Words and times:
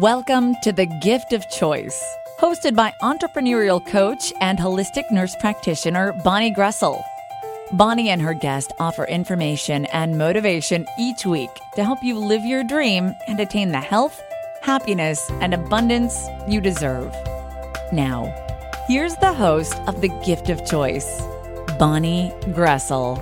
Welcome 0.00 0.54
to 0.62 0.72
The 0.72 0.86
Gift 0.86 1.34
of 1.34 1.46
Choice, 1.50 2.02
hosted 2.40 2.74
by 2.74 2.94
entrepreneurial 3.02 3.86
coach 3.86 4.32
and 4.40 4.58
holistic 4.58 5.10
nurse 5.10 5.36
practitioner 5.38 6.14
Bonnie 6.24 6.54
Groessl. 6.54 7.04
Bonnie 7.74 8.08
and 8.08 8.22
her 8.22 8.32
guest 8.32 8.72
offer 8.78 9.04
information 9.04 9.84
and 9.92 10.16
motivation 10.16 10.86
each 10.98 11.26
week 11.26 11.50
to 11.74 11.84
help 11.84 12.02
you 12.02 12.18
live 12.18 12.42
your 12.42 12.64
dream 12.64 13.12
and 13.28 13.38
attain 13.38 13.70
the 13.70 13.80
health, 13.80 14.18
happiness, 14.62 15.30
and 15.42 15.52
abundance 15.52 16.26
you 16.48 16.62
deserve. 16.62 17.14
Now, 17.92 18.32
here's 18.88 19.16
the 19.16 19.34
host 19.34 19.78
of 19.86 20.00
The 20.00 20.08
Gift 20.24 20.48
of 20.48 20.64
Choice, 20.64 21.20
Bonnie 21.78 22.32
Groessl. 22.54 23.20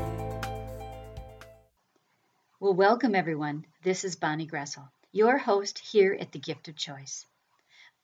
Well, 2.60 2.74
welcome 2.74 3.16
everyone. 3.16 3.64
This 3.82 4.04
is 4.04 4.14
Bonnie 4.14 4.46
Groessl 4.46 4.88
your 5.12 5.38
host 5.38 5.80
here 5.80 6.16
at 6.20 6.30
the 6.30 6.38
Gift 6.38 6.68
of 6.68 6.76
Choice. 6.76 7.26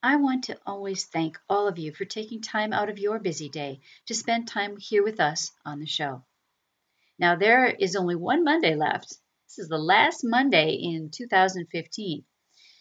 I 0.03 0.17
want 0.17 0.45
to 0.45 0.59
always 0.67 1.05
thank 1.05 1.39
all 1.49 1.69
of 1.69 1.79
you 1.79 1.93
for 1.93 2.05
taking 2.05 2.41
time 2.41 2.73
out 2.73 2.89
of 2.89 2.99
your 2.99 3.21
busy 3.21 3.49
day 3.49 3.81
to 4.07 4.15
spend 4.15 4.49
time 4.49 4.77
here 4.77 5.05
with 5.05 5.21
us 5.21 5.53
on 5.65 5.79
the 5.79 5.87
show. 5.87 6.25
Now, 7.19 7.37
there 7.37 7.67
is 7.67 7.95
only 7.95 8.17
one 8.17 8.43
Monday 8.43 8.75
left. 8.75 9.11
This 9.47 9.61
is 9.61 9.69
the 9.69 9.79
last 9.79 10.23
Monday 10.25 10.73
in 10.73 11.11
2015. 11.11 12.25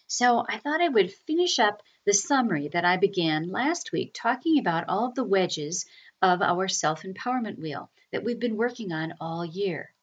So 0.08 0.44
I 0.48 0.58
thought 0.58 0.80
I 0.80 0.88
would 0.88 1.14
finish 1.26 1.60
up 1.60 1.82
the 2.04 2.12
summary 2.12 2.68
that 2.72 2.84
I 2.84 2.96
began 2.96 3.48
last 3.48 3.92
week 3.92 4.12
talking 4.12 4.58
about 4.58 4.88
all 4.88 5.06
of 5.06 5.14
the 5.14 5.24
wedges 5.24 5.86
of 6.20 6.42
our 6.42 6.66
self 6.66 7.02
empowerment 7.02 7.58
wheel 7.58 7.90
that 8.10 8.24
we've 8.24 8.40
been 8.40 8.56
working 8.56 8.92
on 8.92 9.14
all 9.20 9.44
year. 9.44 9.94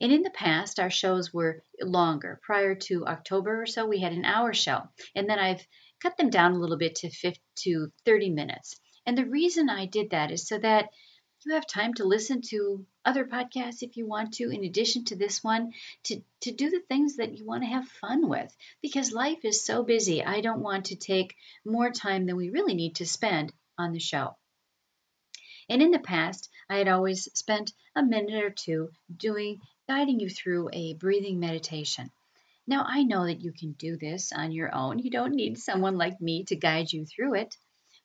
And 0.00 0.12
in 0.12 0.22
the 0.22 0.30
past, 0.30 0.78
our 0.78 0.90
shows 0.90 1.32
were 1.32 1.62
longer. 1.80 2.38
Prior 2.42 2.74
to 2.74 3.06
October 3.06 3.62
or 3.62 3.66
so, 3.66 3.86
we 3.86 4.00
had 4.00 4.12
an 4.12 4.24
hour 4.24 4.52
show. 4.52 4.82
And 5.14 5.28
then 5.28 5.38
I've 5.38 5.66
cut 6.00 6.16
them 6.16 6.30
down 6.30 6.52
a 6.52 6.58
little 6.58 6.76
bit 6.76 6.96
to 6.96 7.10
50, 7.10 7.40
to 7.62 7.92
30 8.04 8.30
minutes. 8.30 8.78
And 9.06 9.16
the 9.16 9.24
reason 9.24 9.70
I 9.70 9.86
did 9.86 10.10
that 10.10 10.30
is 10.30 10.46
so 10.46 10.58
that 10.58 10.90
you 11.46 11.54
have 11.54 11.66
time 11.66 11.94
to 11.94 12.04
listen 12.04 12.42
to 12.50 12.84
other 13.04 13.24
podcasts 13.24 13.82
if 13.82 13.96
you 13.96 14.06
want 14.06 14.34
to, 14.34 14.50
in 14.50 14.64
addition 14.64 15.04
to 15.04 15.16
this 15.16 15.44
one, 15.44 15.72
to, 16.04 16.20
to 16.40 16.50
do 16.52 16.70
the 16.70 16.82
things 16.88 17.16
that 17.16 17.38
you 17.38 17.46
want 17.46 17.62
to 17.62 17.68
have 17.68 17.86
fun 17.86 18.28
with. 18.28 18.54
Because 18.82 19.12
life 19.12 19.44
is 19.44 19.64
so 19.64 19.84
busy, 19.84 20.24
I 20.24 20.40
don't 20.40 20.60
want 20.60 20.86
to 20.86 20.96
take 20.96 21.36
more 21.64 21.90
time 21.90 22.26
than 22.26 22.36
we 22.36 22.50
really 22.50 22.74
need 22.74 22.96
to 22.96 23.06
spend 23.06 23.52
on 23.78 23.92
the 23.92 24.00
show. 24.00 24.36
And 25.68 25.82
in 25.82 25.90
the 25.90 25.98
past, 25.98 26.48
I 26.68 26.78
had 26.78 26.86
always 26.86 27.24
spent 27.36 27.72
a 27.96 28.02
minute 28.02 28.42
or 28.42 28.50
two 28.50 28.92
doing 29.16 29.60
guiding 29.88 30.20
you 30.20 30.30
through 30.30 30.70
a 30.72 30.94
breathing 30.94 31.40
meditation. 31.40 32.10
Now, 32.68 32.84
I 32.86 33.02
know 33.02 33.26
that 33.26 33.40
you 33.40 33.52
can 33.52 33.72
do 33.72 33.96
this 33.96 34.32
on 34.32 34.52
your 34.52 34.72
own. 34.72 35.00
You 35.00 35.10
don't 35.10 35.34
need 35.34 35.58
someone 35.58 35.98
like 35.98 36.20
me 36.20 36.44
to 36.44 36.56
guide 36.56 36.92
you 36.92 37.04
through 37.04 37.34
it. 37.34 37.56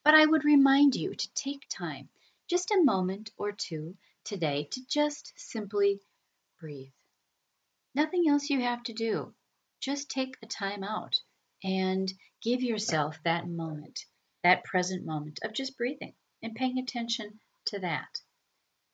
But 0.04 0.14
I 0.14 0.26
would 0.26 0.44
remind 0.44 0.96
you 0.96 1.14
to 1.14 1.34
take 1.34 1.68
time, 1.68 2.08
just 2.48 2.72
a 2.72 2.82
moment 2.82 3.30
or 3.36 3.52
two 3.52 3.96
today, 4.24 4.64
to 4.72 4.86
just 4.86 5.32
simply 5.36 6.00
breathe. 6.58 6.92
Nothing 7.94 8.28
else 8.28 8.50
you 8.50 8.60
have 8.60 8.82
to 8.84 8.92
do. 8.92 9.34
Just 9.80 10.10
take 10.10 10.36
a 10.42 10.46
time 10.46 10.82
out 10.82 11.20
and 11.62 12.12
give 12.40 12.62
yourself 12.62 13.22
that 13.22 13.48
moment, 13.48 14.04
that 14.42 14.64
present 14.64 15.06
moment 15.06 15.38
of 15.44 15.52
just 15.52 15.76
breathing 15.76 16.14
and 16.42 16.56
paying 16.56 16.78
attention 16.78 17.38
to 17.66 17.78
that. 17.80 18.20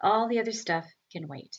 All 0.00 0.28
the 0.28 0.40
other 0.40 0.52
stuff 0.52 0.86
can 1.12 1.28
wait 1.28 1.58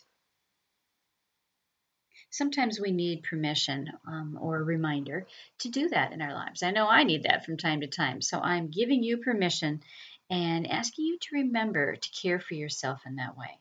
sometimes 2.31 2.79
we 2.79 2.91
need 2.91 3.23
permission 3.23 3.91
um, 4.07 4.37
or 4.39 4.57
a 4.57 4.63
reminder 4.63 5.25
to 5.59 5.69
do 5.69 5.89
that 5.89 6.13
in 6.13 6.21
our 6.21 6.33
lives. 6.33 6.63
I 6.63 6.71
know 6.71 6.87
I 6.87 7.03
need 7.03 7.23
that 7.23 7.45
from 7.45 7.57
time 7.57 7.81
to 7.81 7.87
time. 7.87 8.21
So 8.21 8.39
I'm 8.39 8.69
giving 8.69 9.03
you 9.03 9.17
permission 9.17 9.81
and 10.29 10.69
asking 10.69 11.05
you 11.05 11.17
to 11.17 11.35
remember 11.35 11.95
to 11.95 12.09
care 12.11 12.39
for 12.39 12.53
yourself 12.53 13.01
in 13.05 13.15
that 13.15 13.37
way. 13.37 13.57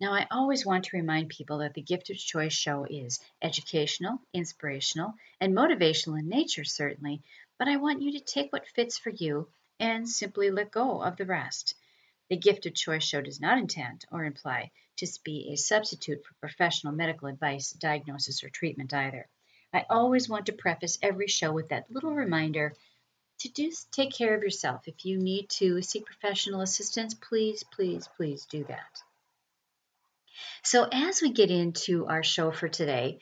Now, 0.00 0.14
I 0.14 0.26
always 0.30 0.64
want 0.64 0.84
to 0.84 0.96
remind 0.96 1.28
people 1.28 1.58
that 1.58 1.74
the 1.74 1.82
Gift 1.82 2.08
of 2.10 2.16
Choice 2.16 2.54
show 2.54 2.86
is 2.88 3.20
educational, 3.42 4.18
inspirational, 4.32 5.14
and 5.40 5.54
motivational 5.54 6.18
in 6.18 6.28
nature, 6.28 6.64
certainly, 6.64 7.22
but 7.58 7.68
I 7.68 7.76
want 7.76 8.00
you 8.00 8.12
to 8.12 8.24
take 8.24 8.50
what 8.50 8.66
fits 8.68 8.96
for 8.96 9.10
you 9.10 9.46
and 9.78 10.08
simply 10.08 10.50
let 10.50 10.70
go 10.70 11.02
of 11.02 11.16
the 11.16 11.26
rest. 11.26 11.74
The 12.30 12.36
Gift 12.36 12.64
of 12.66 12.74
Choice 12.74 13.02
show 13.02 13.20
does 13.20 13.40
not 13.40 13.58
intend 13.58 14.04
or 14.12 14.24
imply 14.24 14.70
to 14.98 15.06
be 15.24 15.50
a 15.52 15.56
substitute 15.56 16.24
for 16.24 16.34
professional 16.34 16.92
medical 16.92 17.26
advice, 17.26 17.72
diagnosis, 17.72 18.44
or 18.44 18.48
treatment 18.48 18.94
either. 18.94 19.28
I 19.72 19.84
always 19.90 20.28
want 20.28 20.46
to 20.46 20.52
preface 20.52 20.96
every 21.02 21.26
show 21.26 21.50
with 21.52 21.70
that 21.70 21.90
little 21.90 22.14
reminder 22.14 22.74
to 23.40 23.52
just 23.52 23.90
take 23.90 24.12
care 24.12 24.34
of 24.36 24.44
yourself. 24.44 24.86
If 24.86 25.04
you 25.04 25.18
need 25.18 25.48
to 25.58 25.82
seek 25.82 26.06
professional 26.06 26.60
assistance, 26.60 27.14
please, 27.14 27.64
please, 27.64 28.08
please 28.16 28.46
do 28.46 28.62
that. 28.64 29.02
So, 30.62 30.84
as 30.84 31.20
we 31.20 31.32
get 31.32 31.50
into 31.50 32.06
our 32.06 32.22
show 32.22 32.52
for 32.52 32.68
today, 32.68 33.18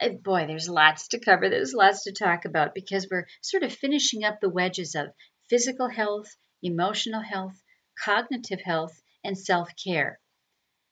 eh, 0.00 0.10
boy, 0.10 0.46
there's 0.46 0.68
lots 0.68 1.08
to 1.08 1.18
cover. 1.18 1.48
There's 1.48 1.72
lots 1.72 2.04
to 2.04 2.12
talk 2.12 2.44
about 2.44 2.74
because 2.74 3.08
we're 3.10 3.26
sort 3.40 3.62
of 3.62 3.72
finishing 3.72 4.24
up 4.24 4.40
the 4.40 4.50
wedges 4.50 4.94
of 4.94 5.14
physical 5.48 5.88
health, 5.88 6.36
emotional 6.62 7.22
health, 7.22 7.59
cognitive 8.04 8.60
health, 8.60 9.00
and 9.22 9.36
self 9.36 9.70
care, 9.76 10.18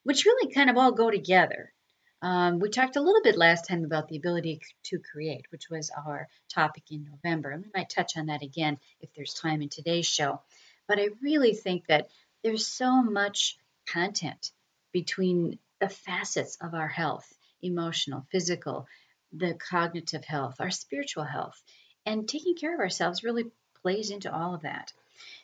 which 0.02 0.24
really 0.24 0.52
kind 0.52 0.70
of 0.70 0.76
all 0.76 0.92
go 0.92 1.10
together. 1.10 1.72
Um, 2.20 2.58
we 2.58 2.68
talked 2.68 2.96
a 2.96 3.00
little 3.00 3.22
bit 3.22 3.36
last 3.36 3.68
time 3.68 3.84
about 3.84 4.08
the 4.08 4.16
ability 4.16 4.60
to 4.84 4.98
create, 4.98 5.46
which 5.50 5.70
was 5.70 5.90
our 5.90 6.28
topic 6.52 6.84
in 6.90 7.04
November, 7.04 7.50
and 7.50 7.64
we 7.64 7.70
might 7.74 7.90
touch 7.90 8.16
on 8.16 8.26
that 8.26 8.42
again 8.42 8.78
if 9.00 9.12
there's 9.14 9.34
time 9.34 9.62
in 9.62 9.68
today's 9.68 10.06
show. 10.06 10.40
But 10.88 10.98
I 10.98 11.10
really 11.22 11.54
think 11.54 11.86
that 11.86 12.08
there's 12.42 12.66
so 12.66 13.02
much 13.02 13.56
content 13.86 14.50
between 14.92 15.58
the 15.80 15.88
facets 15.88 16.56
of 16.60 16.74
our 16.74 16.88
health 16.88 17.32
emotional, 17.62 18.24
physical, 18.30 18.86
the 19.32 19.54
cognitive 19.54 20.24
health, 20.24 20.56
our 20.60 20.70
spiritual 20.70 21.24
health, 21.24 21.60
and 22.06 22.28
taking 22.28 22.54
care 22.54 22.74
of 22.74 22.80
ourselves 22.80 23.24
really 23.24 23.50
plays 23.82 24.10
into 24.10 24.32
all 24.32 24.54
of 24.54 24.62
that. 24.62 24.92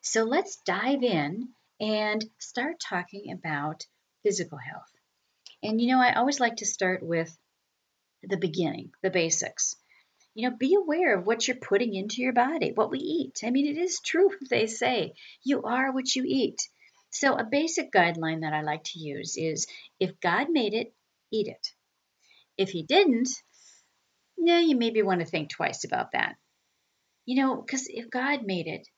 So 0.03 0.25
let's 0.25 0.57
dive 0.57 1.03
in 1.03 1.49
and 1.81 2.25
start 2.39 2.81
talking 2.81 3.33
about 3.33 3.87
physical 4.23 4.59
health. 4.59 4.91
And 5.62 5.81
you 5.81 5.89
know, 5.89 6.01
I 6.01 6.15
always 6.15 6.41
like 6.41 6.57
to 6.57 6.67
start 6.67 7.03
with 7.03 7.37
the 8.23 8.37
beginning, 8.37 8.93
the 9.03 9.11
basics. 9.11 9.77
You 10.35 10.49
know, 10.51 10.57
be 10.57 10.75
aware 10.75 11.19
of 11.19 11.27
what 11.27 11.47
you're 11.47 11.57
putting 11.57 11.95
into 11.95 12.21
your 12.21 12.33
body, 12.33 12.73
what 12.73 12.91
we 12.91 12.99
eat. 12.99 13.41
I 13.45 13.51
mean, 13.51 13.67
it 13.67 13.79
is 13.79 14.01
true, 14.01 14.31
they 14.51 14.67
say, 14.67 15.15
you 15.43 15.62
are 15.62 15.93
what 15.93 16.15
you 16.15 16.25
eat. 16.27 16.69
So, 17.11 17.35
a 17.35 17.45
basic 17.45 17.93
guideline 17.93 18.41
that 18.41 18.53
I 18.53 18.62
like 18.62 18.83
to 18.85 18.99
use 18.99 19.37
is 19.37 19.69
if 20.01 20.19
God 20.19 20.49
made 20.51 20.75
it, 20.75 20.93
eat 21.31 21.47
it. 21.47 21.69
If 22.59 22.71
He 22.71 22.83
didn't, 22.83 23.29
yeah, 24.37 24.59
you 24.59 24.77
maybe 24.77 25.03
want 25.03 25.21
to 25.21 25.26
think 25.26 25.50
twice 25.50 25.85
about 25.85 26.12
that. 26.12 26.37
You 27.25 27.37
know, 27.43 27.56
because 27.56 27.87
if 27.88 28.11
God 28.11 28.44
made 28.44 28.67
it, 28.67 28.88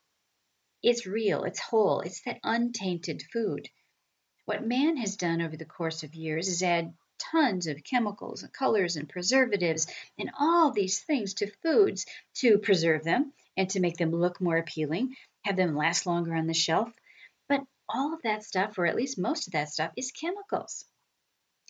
it's 0.83 1.05
real, 1.05 1.43
it's 1.43 1.59
whole, 1.59 2.01
it's 2.01 2.21
that 2.21 2.39
untainted 2.43 3.23
food. 3.33 3.69
What 4.45 4.65
man 4.65 4.97
has 4.97 5.17
done 5.17 5.41
over 5.41 5.57
the 5.57 5.65
course 5.65 6.03
of 6.03 6.15
years 6.15 6.47
is 6.47 6.63
add 6.63 6.93
tons 7.19 7.67
of 7.67 7.83
chemicals 7.83 8.43
and 8.43 8.53
colors 8.53 8.95
and 8.95 9.09
preservatives 9.09 9.87
and 10.17 10.31
all 10.39 10.71
these 10.71 11.01
things 11.01 11.33
to 11.35 11.51
foods 11.63 12.05
to 12.35 12.57
preserve 12.57 13.03
them 13.03 13.33
and 13.57 13.69
to 13.71 13.79
make 13.79 13.97
them 13.97 14.11
look 14.11 14.39
more 14.39 14.57
appealing, 14.57 15.15
have 15.43 15.55
them 15.55 15.75
last 15.75 16.05
longer 16.05 16.35
on 16.35 16.47
the 16.47 16.53
shelf. 16.53 16.91
But 17.49 17.61
all 17.89 18.13
of 18.13 18.21
that 18.21 18.43
stuff, 18.43 18.77
or 18.77 18.85
at 18.85 18.95
least 18.95 19.17
most 19.17 19.47
of 19.47 19.53
that 19.53 19.69
stuff, 19.69 19.91
is 19.97 20.11
chemicals. 20.11 20.85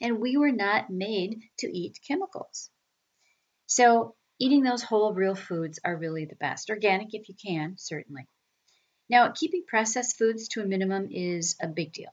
And 0.02 0.20
we 0.20 0.38
were 0.38 0.52
not 0.52 0.90
made 0.90 1.42
to 1.60 1.68
eat 1.68 2.00
chemicals. 2.08 2.70
So, 3.66 4.16
eating 4.40 4.64
those 4.64 4.84
whole, 4.84 5.14
real 5.14 5.34
foods 5.36 5.80
are 5.84 5.96
really 5.96 6.26
the 6.26 6.36
best. 6.36 6.70
Organic, 6.70 7.14
if 7.14 7.28
you 7.28 7.36
can, 7.36 7.76
certainly. 7.78 8.28
Now, 9.10 9.32
keeping 9.32 9.64
processed 9.66 10.18
foods 10.18 10.50
to 10.50 10.62
a 10.62 10.66
minimum 10.66 11.10
is 11.12 11.56
a 11.62 11.68
big 11.68 11.94
deal 11.94 12.12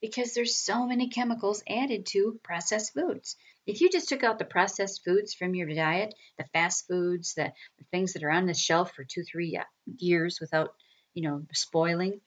because 0.00 0.34
there's 0.34 0.56
so 0.56 0.86
many 0.86 1.08
chemicals 1.08 1.62
added 1.68 2.06
to 2.06 2.38
processed 2.42 2.94
foods. 2.94 3.36
If 3.66 3.80
you 3.80 3.90
just 3.90 4.08
took 4.08 4.22
out 4.22 4.38
the 4.38 4.44
processed 4.44 5.04
foods 5.04 5.34
from 5.34 5.54
your 5.54 5.68
diet, 5.68 6.14
the 6.38 6.44
fast 6.52 6.86
foods, 6.86 7.34
the, 7.34 7.52
the 7.78 7.84
things 7.90 8.12
that 8.12 8.22
are 8.22 8.30
on 8.30 8.46
the 8.46 8.54
shelf 8.54 8.92
for 8.94 9.04
two, 9.04 9.24
three 9.24 9.56
uh, 9.56 9.64
years 9.98 10.38
without, 10.40 10.74
you 11.14 11.22
know, 11.22 11.42
spoiling, 11.52 12.20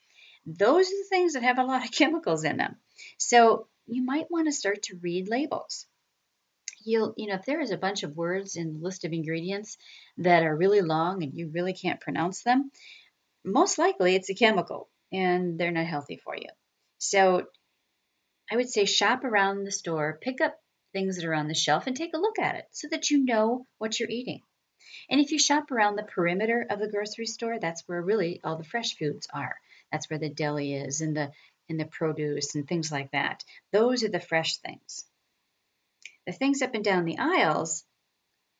those 0.45 0.87
are 0.87 0.97
the 0.97 1.07
things 1.09 1.33
that 1.33 1.43
have 1.43 1.59
a 1.59 1.63
lot 1.63 1.85
of 1.85 1.91
chemicals 1.93 2.43
in 2.43 2.57
them. 2.57 2.75
So 3.17 3.67
you 3.87 4.03
might 4.03 4.29
want 4.29 4.47
to 4.47 4.51
start 4.51 4.83
to 4.83 4.99
read 5.01 5.29
labels. 5.29 5.85
You'll, 6.83 7.13
you 7.17 7.27
know, 7.27 7.35
if 7.35 7.45
there 7.45 7.61
is 7.61 7.71
a 7.71 7.77
bunch 7.77 8.03
of 8.03 8.15
words 8.15 8.55
in 8.55 8.73
the 8.73 8.83
list 8.83 9.05
of 9.05 9.13
ingredients 9.13 9.77
that 10.17 10.43
are 10.43 10.55
really 10.55 10.81
long 10.81 11.23
and 11.23 11.33
you 11.33 11.49
really 11.53 11.73
can't 11.73 11.99
pronounce 11.99 12.41
them, 12.43 12.71
most 13.43 13.77
likely 13.77 14.15
it's 14.15 14.29
a 14.29 14.35
chemical 14.35 14.89
and 15.11 15.59
they're 15.59 15.71
not 15.71 15.85
healthy 15.85 16.17
for 16.17 16.35
you. 16.35 16.49
So 16.97 17.45
I 18.51 18.55
would 18.55 18.69
say 18.69 18.85
shop 18.85 19.23
around 19.23 19.63
the 19.63 19.71
store, 19.71 20.19
pick 20.21 20.41
up 20.41 20.55
things 20.93 21.15
that 21.17 21.25
are 21.25 21.33
on 21.33 21.47
the 21.47 21.53
shelf 21.53 21.87
and 21.87 21.95
take 21.95 22.13
a 22.13 22.19
look 22.19 22.39
at 22.39 22.55
it 22.55 22.65
so 22.71 22.87
that 22.89 23.09
you 23.09 23.23
know 23.23 23.65
what 23.77 23.99
you're 23.99 24.09
eating. 24.09 24.41
And 25.09 25.21
if 25.21 25.31
you 25.31 25.39
shop 25.39 25.71
around 25.71 25.95
the 25.95 26.03
perimeter 26.03 26.65
of 26.69 26.79
the 26.79 26.89
grocery 26.89 27.25
store, 27.25 27.59
that's 27.59 27.83
where 27.87 28.01
really 28.01 28.41
all 28.43 28.57
the 28.57 28.63
fresh 28.63 28.97
foods 28.97 29.27
are. 29.33 29.55
That's 29.91 30.09
where 30.09 30.19
the 30.19 30.29
deli 30.29 30.73
is 30.73 31.01
and 31.01 31.15
the 31.15 31.31
and 31.67 31.79
the 31.79 31.85
produce 31.85 32.55
and 32.55 32.67
things 32.67 32.91
like 32.91 33.11
that. 33.11 33.43
Those 33.71 34.03
are 34.03 34.09
the 34.09 34.19
fresh 34.19 34.57
things. 34.57 35.05
The 36.25 36.33
things 36.33 36.63
up 36.63 36.73
and 36.73 36.83
down 36.83 37.05
the 37.05 37.19
aisles, 37.19 37.85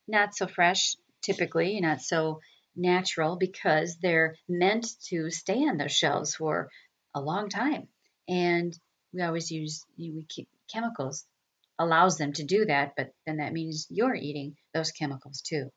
not 0.07 0.35
so 0.35 0.47
fresh 0.47 0.95
typically, 1.21 1.79
not 1.81 2.01
so 2.01 2.39
natural 2.75 3.35
because 3.35 3.97
they're 3.97 4.35
meant 4.47 4.87
to 5.07 5.29
stay 5.29 5.67
on 5.67 5.77
those 5.77 5.91
shelves 5.91 6.35
for 6.35 6.69
a 7.13 7.21
long 7.21 7.49
time. 7.49 7.87
And 8.27 8.77
we 9.13 9.21
always 9.21 9.51
use 9.51 9.85
we 9.97 10.25
keep 10.27 10.47
chemicals 10.71 11.25
allows 11.79 12.17
them 12.17 12.33
to 12.33 12.43
do 12.43 12.65
that, 12.65 12.93
but 12.97 13.13
then 13.25 13.37
that 13.37 13.53
means 13.53 13.87
you're 13.89 14.13
eating 14.13 14.57
those 14.73 14.91
chemicals 14.91 15.41
too. 15.41 15.71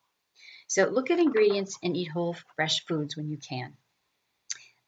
So 0.66 0.86
look 0.86 1.10
at 1.10 1.20
ingredients 1.20 1.78
and 1.82 1.96
eat 1.96 2.10
whole 2.10 2.36
fresh 2.56 2.84
foods 2.86 3.16
when 3.16 3.28
you 3.28 3.38
can. 3.38 3.76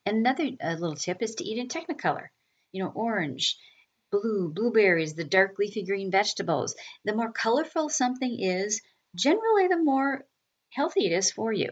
Another 0.04 0.50
uh, 0.62 0.72
little 0.72 0.96
tip 0.96 1.22
is 1.22 1.36
to 1.36 1.44
eat 1.44 1.58
in 1.58 1.68
Technicolor. 1.68 2.28
You 2.72 2.82
know, 2.82 2.92
orange, 2.94 3.56
blue, 4.10 4.52
blueberries, 4.52 5.14
the 5.14 5.24
dark 5.24 5.58
leafy 5.58 5.84
green 5.84 6.10
vegetables. 6.10 6.74
The 7.04 7.14
more 7.14 7.32
colorful 7.32 7.88
something 7.88 8.40
is, 8.40 8.82
generally 9.14 9.68
the 9.68 9.82
more 9.82 10.26
healthy 10.70 11.06
it 11.06 11.12
is 11.12 11.30
for 11.30 11.52
you. 11.52 11.70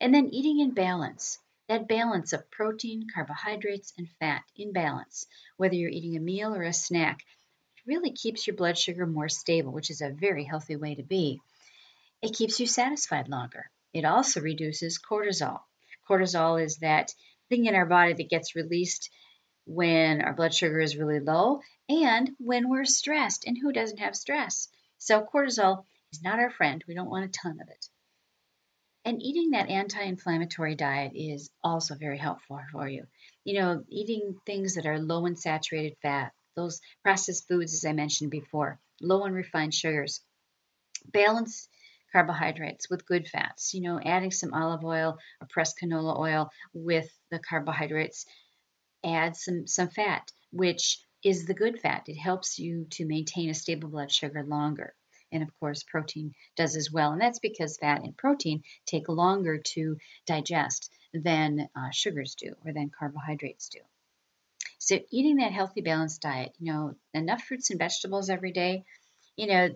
And 0.00 0.14
then 0.14 0.28
eating 0.32 0.60
in 0.60 0.72
balance. 0.72 1.38
That 1.68 1.88
balance 1.88 2.32
of 2.32 2.50
protein, 2.50 3.08
carbohydrates, 3.12 3.92
and 3.98 4.08
fat 4.20 4.44
in 4.54 4.72
balance, 4.72 5.26
whether 5.56 5.74
you're 5.74 5.90
eating 5.90 6.16
a 6.16 6.20
meal 6.20 6.54
or 6.54 6.62
a 6.62 6.72
snack, 6.72 7.24
really 7.86 8.12
keeps 8.12 8.46
your 8.46 8.54
blood 8.56 8.78
sugar 8.78 9.06
more 9.06 9.28
stable, 9.28 9.72
which 9.72 9.90
is 9.90 10.00
a 10.00 10.10
very 10.10 10.44
healthy 10.44 10.76
way 10.76 10.94
to 10.94 11.02
be. 11.02 11.40
It 12.22 12.34
keeps 12.34 12.60
you 12.60 12.66
satisfied 12.66 13.28
longer. 13.28 13.70
It 13.92 14.04
also 14.04 14.40
reduces 14.40 14.98
cortisol. 14.98 15.60
Cortisol 16.08 16.62
is 16.62 16.76
that 16.78 17.14
thing 17.48 17.66
in 17.66 17.74
our 17.74 17.86
body 17.86 18.12
that 18.12 18.30
gets 18.30 18.54
released 18.54 19.10
when 19.64 20.22
our 20.22 20.34
blood 20.34 20.54
sugar 20.54 20.80
is 20.80 20.96
really 20.96 21.20
low 21.20 21.60
and 21.88 22.30
when 22.38 22.68
we're 22.68 22.84
stressed. 22.84 23.46
And 23.46 23.56
who 23.56 23.72
doesn't 23.72 23.98
have 23.98 24.14
stress? 24.14 24.68
So, 24.98 25.22
cortisol 25.22 25.84
is 26.12 26.22
not 26.22 26.38
our 26.38 26.50
friend. 26.50 26.84
We 26.86 26.94
don't 26.94 27.10
want 27.10 27.24
a 27.24 27.28
ton 27.28 27.60
of 27.60 27.68
it. 27.68 27.88
And 29.06 29.22
eating 29.22 29.50
that 29.52 29.68
anti 29.68 30.02
inflammatory 30.02 30.74
diet 30.74 31.12
is 31.14 31.48
also 31.62 31.94
very 31.94 32.18
helpful 32.18 32.60
for 32.72 32.88
you. 32.88 33.06
You 33.44 33.60
know, 33.60 33.84
eating 33.88 34.34
things 34.44 34.74
that 34.74 34.84
are 34.84 34.98
low 34.98 35.26
in 35.26 35.36
saturated 35.36 35.96
fat, 36.02 36.32
those 36.56 36.80
processed 37.04 37.46
foods, 37.46 37.72
as 37.72 37.84
I 37.84 37.92
mentioned 37.92 38.32
before, 38.32 38.80
low 39.00 39.24
in 39.24 39.32
refined 39.32 39.74
sugars. 39.74 40.22
Balance 41.12 41.68
carbohydrates 42.10 42.90
with 42.90 43.06
good 43.06 43.28
fats, 43.28 43.74
you 43.74 43.80
know, 43.80 44.00
adding 44.00 44.32
some 44.32 44.52
olive 44.52 44.84
oil 44.84 45.18
or 45.40 45.46
pressed 45.50 45.78
canola 45.78 46.18
oil 46.18 46.50
with 46.74 47.08
the 47.30 47.38
carbohydrates, 47.38 48.26
add 49.04 49.36
some, 49.36 49.68
some 49.68 49.88
fat, 49.88 50.32
which 50.50 50.98
is 51.22 51.46
the 51.46 51.54
good 51.54 51.80
fat. 51.80 52.08
It 52.08 52.16
helps 52.16 52.58
you 52.58 52.86
to 52.90 53.06
maintain 53.06 53.50
a 53.50 53.54
stable 53.54 53.88
blood 53.88 54.10
sugar 54.10 54.42
longer. 54.42 54.96
And 55.32 55.42
of 55.42 55.50
course, 55.58 55.82
protein 55.82 56.34
does 56.56 56.76
as 56.76 56.90
well. 56.90 57.12
And 57.12 57.20
that's 57.20 57.40
because 57.40 57.76
fat 57.78 58.02
and 58.02 58.16
protein 58.16 58.62
take 58.86 59.08
longer 59.08 59.58
to 59.58 59.96
digest 60.26 60.90
than 61.12 61.68
uh, 61.76 61.90
sugars 61.92 62.34
do 62.34 62.54
or 62.64 62.72
than 62.72 62.90
carbohydrates 62.96 63.68
do. 63.68 63.80
So 64.78 65.00
eating 65.10 65.36
that 65.36 65.52
healthy, 65.52 65.80
balanced 65.80 66.20
diet, 66.22 66.54
you 66.58 66.72
know, 66.72 66.94
enough 67.12 67.42
fruits 67.42 67.70
and 67.70 67.78
vegetables 67.78 68.30
every 68.30 68.52
day, 68.52 68.84
you 69.36 69.46
know, 69.48 69.70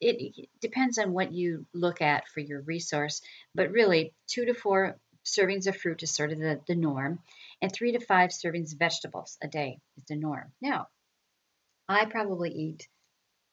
it, 0.00 0.48
depends 0.60 0.98
on 0.98 1.12
what 1.12 1.32
you 1.32 1.64
look 1.72 2.02
at 2.02 2.26
for 2.28 2.40
your 2.40 2.60
resource, 2.60 3.22
but 3.54 3.70
really 3.70 4.12
two 4.26 4.44
to 4.46 4.54
four 4.54 4.96
servings 5.24 5.68
of 5.68 5.76
fruit 5.76 6.02
is 6.02 6.10
sort 6.10 6.32
of 6.32 6.38
the, 6.38 6.60
the 6.66 6.74
norm, 6.74 7.20
and 7.60 7.72
three 7.72 7.92
to 7.92 8.00
five 8.00 8.30
servings 8.30 8.72
of 8.72 8.78
vegetables 8.78 9.38
a 9.42 9.48
day 9.48 9.78
is 9.96 10.04
the 10.08 10.16
norm. 10.16 10.52
Now, 10.60 10.88
I 11.88 12.06
probably 12.06 12.50
eat 12.50 12.88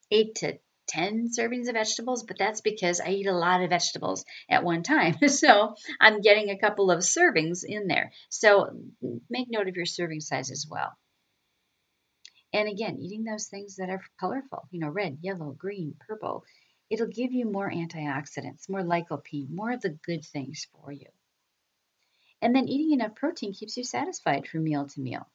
eight 0.10 0.36
to 0.36 0.58
10 0.89 1.30
servings 1.38 1.68
of 1.68 1.74
vegetables, 1.74 2.24
but 2.24 2.38
that's 2.38 2.62
because 2.62 3.00
I 3.00 3.09
eat 3.09 3.27
a 3.27 3.33
lot 3.33 3.62
of 3.62 3.69
vegetables 3.69 4.25
at 4.50 4.63
one 4.63 4.83
time. 4.83 5.15
So 5.30 5.75
I'm 6.01 6.21
getting 6.21 6.50
a 6.50 6.57
couple 6.57 6.91
of 6.91 7.00
servings 7.00 7.63
in 7.63 7.88
there. 7.88 8.12
So 8.30 8.69
make 9.30 9.47
note 9.50 9.68
of 9.68 9.75
your 9.75 9.86
serving 9.86 10.21
size 10.21 10.51
as 10.51 10.68
well. 10.69 10.97
And 12.51 12.68
again, 12.68 12.97
eating 13.00 13.24
those 13.24 13.47
things 13.47 13.75
that 13.75 13.89
are 13.89 14.01
colorful, 14.19 14.68
you 14.71 14.80
know, 14.80 14.89
red, 14.89 15.19
yellow, 15.21 15.51
green, 15.51 15.95
purple, 16.07 16.44
it'll 16.89 17.07
give 17.07 17.31
you 17.31 17.45
more 17.45 17.69
antioxidants, 17.69 18.68
more 18.68 18.81
lycopene, 18.81 19.50
more 19.51 19.71
of 19.71 19.81
the 19.81 19.97
good 20.06 20.25
things 20.25 20.68
for 20.71 20.92
you. 20.92 21.07
And 22.42 22.56
then 22.56 22.68
eating 22.68 22.94
enough 22.94 23.15
protein 23.15 23.53
keeps 23.53 23.77
you 23.77 23.83
satisfied 23.83 24.47
from 24.47 24.63
meal 24.63 24.88
to 24.88 25.00
meal. 25.01 25.27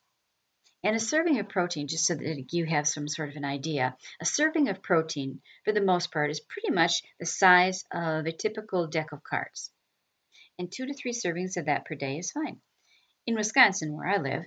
And 0.84 0.94
a 0.94 1.00
serving 1.00 1.38
of 1.38 1.48
protein, 1.48 1.88
just 1.88 2.04
so 2.04 2.14
that 2.14 2.52
you 2.52 2.66
have 2.66 2.86
some 2.86 3.08
sort 3.08 3.31
of 3.31 3.36
an 3.36 3.44
idea, 3.46 3.96
a 4.20 4.26
serving 4.26 4.69
of 4.69 4.82
protein, 4.82 5.40
for 5.64 5.72
the 5.72 5.81
most 5.81 6.12
part, 6.12 6.31
is 6.31 6.40
pretty 6.40 6.72
much 6.72 7.02
the 7.19 7.25
size 7.25 7.86
of 7.90 8.26
a 8.26 8.32
typical 8.32 8.86
deck 8.86 9.12
of 9.12 9.22
cards. 9.22 9.72
And 10.58 10.70
two 10.70 10.84
to 10.84 10.92
three 10.92 11.12
servings 11.12 11.56
of 11.56 11.64
that 11.66 11.86
per 11.86 11.94
day 11.94 12.19
is 12.19 12.32
fine. 12.32 12.60
In 13.26 13.34
Wisconsin, 13.34 13.94
where 13.96 14.08
I 14.08 14.19
live, 14.19 14.44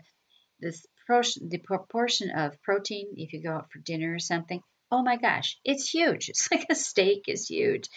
this 0.60 0.86
the 1.08 1.62
proportion 1.64 2.30
of 2.30 2.62
protein, 2.62 3.16
if 3.18 3.34
you 3.34 3.42
go 3.42 3.54
out 3.54 3.72
for 3.72 3.80
dinner 3.80 4.14
or 4.14 4.20
something, 4.20 4.62
oh 4.92 5.02
my 5.02 5.16
gosh, 5.18 5.60
it's 5.66 5.90
huge. 5.90 6.30
It's 6.30 6.52
like 6.52 6.68
a 6.70 6.76
steak 6.76 7.24
is 7.28 7.48
huge. 7.48 7.90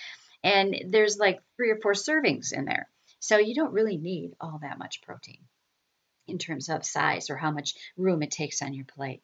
And 0.42 0.74
there's 0.88 1.18
like 1.18 1.42
three 1.56 1.72
or 1.72 1.80
four 1.82 1.92
servings 1.92 2.54
in 2.54 2.64
there. 2.64 2.88
So 3.18 3.36
you 3.36 3.54
don't 3.54 3.74
really 3.74 3.98
need 3.98 4.32
all 4.40 4.60
that 4.62 4.78
much 4.78 5.02
protein 5.02 5.44
in 6.30 6.38
terms 6.38 6.68
of 6.68 6.84
size 6.84 7.30
or 7.30 7.36
how 7.36 7.50
much 7.50 7.74
room 7.96 8.22
it 8.22 8.30
takes 8.30 8.62
on 8.62 8.74
your 8.74 8.86
plate. 8.86 9.22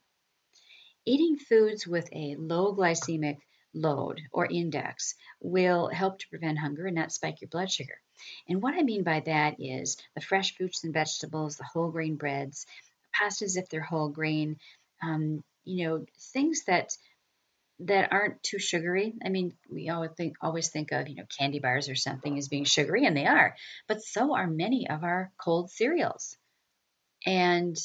Eating 1.04 1.36
foods 1.38 1.86
with 1.86 2.08
a 2.12 2.36
low 2.36 2.75
glycemic 2.75 3.38
load 3.76 4.20
or 4.32 4.46
index 4.46 5.14
will 5.40 5.88
help 5.88 6.18
to 6.18 6.28
prevent 6.28 6.58
hunger 6.58 6.86
and 6.86 6.96
not 6.96 7.12
spike 7.12 7.40
your 7.40 7.48
blood 7.48 7.70
sugar. 7.70 8.00
And 8.48 8.62
what 8.62 8.75
I 8.75 8.82
mean 8.82 9.02
by 9.02 9.20
that 9.20 9.56
is 9.60 9.96
the 10.14 10.20
fresh 10.20 10.56
fruits 10.56 10.82
and 10.84 10.92
vegetables, 10.92 11.56
the 11.56 11.64
whole 11.64 11.90
grain 11.90 12.16
breads, 12.16 12.66
pastas 13.14 13.56
if 13.56 13.68
they're 13.68 13.80
whole 13.80 14.08
grain, 14.08 14.56
um, 15.02 15.44
you 15.64 15.86
know, 15.86 16.06
things 16.32 16.64
that 16.66 16.90
that 17.80 18.10
aren't 18.10 18.42
too 18.42 18.58
sugary. 18.58 19.14
I 19.25 19.28
mean, 19.28 19.52
we 19.70 19.90
always 19.90 20.12
think 20.16 20.36
always 20.40 20.70
think 20.70 20.92
of, 20.92 21.08
you 21.08 21.16
know, 21.16 21.26
candy 21.38 21.58
bars 21.58 21.90
or 21.90 21.94
something 21.94 22.38
as 22.38 22.48
being 22.48 22.64
sugary, 22.64 23.04
and 23.04 23.16
they 23.16 23.26
are, 23.26 23.54
but 23.86 24.02
so 24.02 24.34
are 24.34 24.46
many 24.46 24.88
of 24.88 25.04
our 25.04 25.30
cold 25.36 25.70
cereals 25.70 26.36
and 27.26 27.76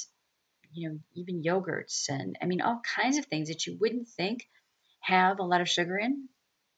you 0.74 0.90
know 0.90 1.00
even 1.16 1.44
yogurts 1.44 2.08
and 2.08 2.38
i 2.42 2.46
mean 2.46 2.62
all 2.62 2.80
kinds 2.96 3.18
of 3.18 3.26
things 3.26 3.50
that 3.50 3.68
you 3.68 3.78
wouldn't 3.80 4.08
think 4.08 4.48
have 5.02 5.40
a 5.40 5.44
lot 5.44 5.62
of 5.62 5.68
sugar 5.70 5.98
in 5.98 6.30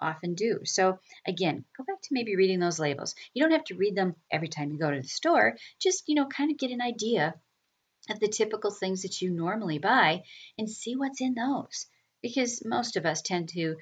often 0.04 0.34
do. 0.36 0.60
So 0.66 1.00
again 1.26 1.66
go 1.78 1.84
back 1.84 2.02
to 2.02 2.10
maybe 2.12 2.36
reading 2.36 2.60
those 2.60 2.80
labels. 2.80 3.16
You 3.34 3.42
don't 3.42 3.52
have 3.52 3.64
to 3.66 3.76
read 3.76 3.96
them 3.96 4.16
every 4.32 4.50
time 4.50 4.72
you 4.72 4.78
go 4.78 4.92
to 4.92 5.02
the 5.02 5.08
store. 5.08 5.56
Just 5.80 6.04
you 6.08 6.16
know 6.16 6.26
kind 6.26 6.52
of 6.52 6.58
get 6.58 6.72
an 6.72 6.82
idea 6.82 7.36
of 8.10 8.20
the 8.20 8.28
typical 8.28 8.72
things 8.72 9.04
that 9.04 9.22
you 9.22 9.32
normally 9.32 9.80
buy 9.80 10.24
and 10.58 10.70
see 10.70 10.96
what's 10.96 11.22
in 11.22 11.36
those. 11.36 11.86
Because 12.22 12.64
most 12.66 12.98
of 12.98 13.06
us 13.06 13.22
tend 13.22 13.50
to 13.50 13.76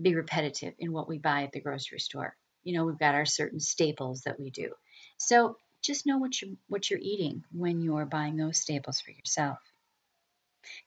be 0.00 0.14
repetitive 0.14 0.74
in 0.78 0.92
what 0.92 1.08
we 1.08 1.18
buy 1.18 1.42
at 1.42 1.52
the 1.52 1.60
grocery 1.60 1.98
store. 1.98 2.34
You 2.64 2.74
know 2.74 2.84
we've 2.84 2.98
got 2.98 3.14
our 3.14 3.26
certain 3.26 3.60
staples 3.60 4.22
that 4.22 4.40
we 4.40 4.50
do. 4.50 4.72
So 5.18 5.56
just 5.82 6.06
know 6.06 6.18
what 6.18 6.40
you're, 6.40 6.52
what 6.68 6.90
you're 6.90 7.00
eating 7.02 7.44
when 7.52 7.82
you're 7.82 8.06
buying 8.06 8.36
those 8.36 8.58
staples 8.58 9.00
for 9.00 9.10
yourself. 9.10 9.58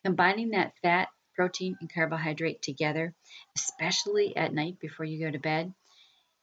Combining 0.04 0.52
that 0.52 0.74
fat, 0.82 1.10
protein, 1.36 1.78
and 1.82 1.94
carbohydrate 1.94 2.62
together, 2.62 3.14
especially 3.56 4.36
at 4.36 4.54
night 4.54 4.80
before 4.80 5.06
you 5.06 5.20
go 5.20 5.30
to 5.30 5.40
bed, 5.40 5.74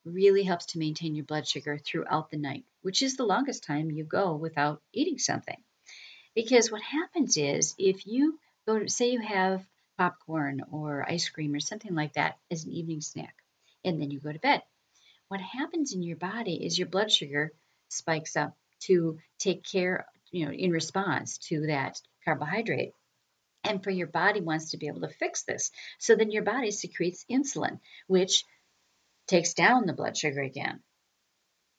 really 0.05 0.43
helps 0.43 0.67
to 0.67 0.79
maintain 0.79 1.15
your 1.15 1.25
blood 1.25 1.47
sugar 1.47 1.79
throughout 1.79 2.31
the 2.31 2.37
night, 2.37 2.65
which 2.83 3.03
is 3.03 3.17
the 3.17 3.25
longest 3.25 3.65
time 3.65 3.91
you 3.91 4.05
go 4.05 4.35
without 4.35 4.83
eating 4.93 5.19
something. 5.19 5.57
Because 6.35 6.71
what 6.71 6.83
happens 6.83 7.37
is 7.37 7.75
if 7.79 8.07
you 8.07 8.39
go 8.67 8.79
to, 8.79 8.89
say 8.89 9.13
you 9.13 9.21
have 9.21 9.65
popcorn 9.97 10.63
or 10.71 11.09
ice 11.09 11.29
cream 11.29 11.55
or 11.55 11.61
something 11.61 11.95
like 11.95 12.15
that 12.15 12.39
as 12.51 12.65
an 12.65 12.73
evening 12.73 13.01
snack. 13.01 13.35
And 13.85 14.01
then 14.01 14.11
you 14.11 14.21
go 14.21 14.33
to 14.33 14.39
bed. 14.39 14.63
What 15.29 15.41
happens 15.41 15.95
in 15.95 16.03
your 16.03 16.17
body 16.17 16.65
is 16.65 16.79
your 16.79 16.89
blood 16.89 17.11
sugar 17.11 17.53
spikes 17.93 18.37
up 18.37 18.57
to 18.87 19.19
take 19.39 19.65
care, 19.65 20.07
you 20.31 20.47
know, 20.47 20.53
in 20.53 20.71
response 20.71 21.39
to 21.39 21.67
that 21.67 22.01
carbohydrate. 22.25 22.93
And 23.65 23.83
for 23.83 23.91
your 23.91 24.09
body 24.09 24.41
wants 24.41 24.71
to 24.71 24.77
be 24.77 24.89
able 24.89 25.03
to 25.03 25.09
fix 25.09 25.45
this. 25.45 25.71
So 25.99 26.17
then 26.17 26.33
your 26.33 26.43
body 26.43 26.73
secretes 26.73 27.25
insulin, 27.31 27.79
which 28.09 28.45
takes 29.29 29.55
down 29.55 29.87
the 29.87 29.93
blood 29.93 30.17
sugar 30.17 30.43
again. 30.43 30.81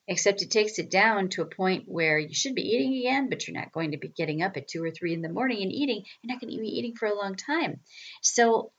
Except 0.07 0.41
it 0.41 0.51
takes 0.51 0.79
it 0.79 0.91
down 0.91 1.29
to 1.29 1.41
a 1.41 1.45
point 1.45 1.83
where 1.87 2.19
you 2.19 2.33
should 2.33 2.55
be 2.55 2.61
eating 2.61 2.97
again, 2.97 3.29
but 3.29 3.47
you're 3.47 3.57
not 3.57 3.71
going 3.71 3.91
to 3.91 3.97
be 3.97 4.09
getting 4.09 4.41
up 4.41 4.57
at 4.57 4.67
two 4.67 4.83
or 4.83 4.91
three 4.91 5.13
in 5.13 5.21
the 5.21 5.29
morning 5.29 5.61
and 5.61 5.71
eating. 5.71 6.03
You're 6.21 6.33
not 6.33 6.41
going 6.41 6.51
to 6.53 6.59
be 6.59 6.77
eating 6.77 6.95
for 6.95 7.07
a 7.07 7.15
long 7.15 7.35
time. 7.35 7.79
So, 8.21 8.71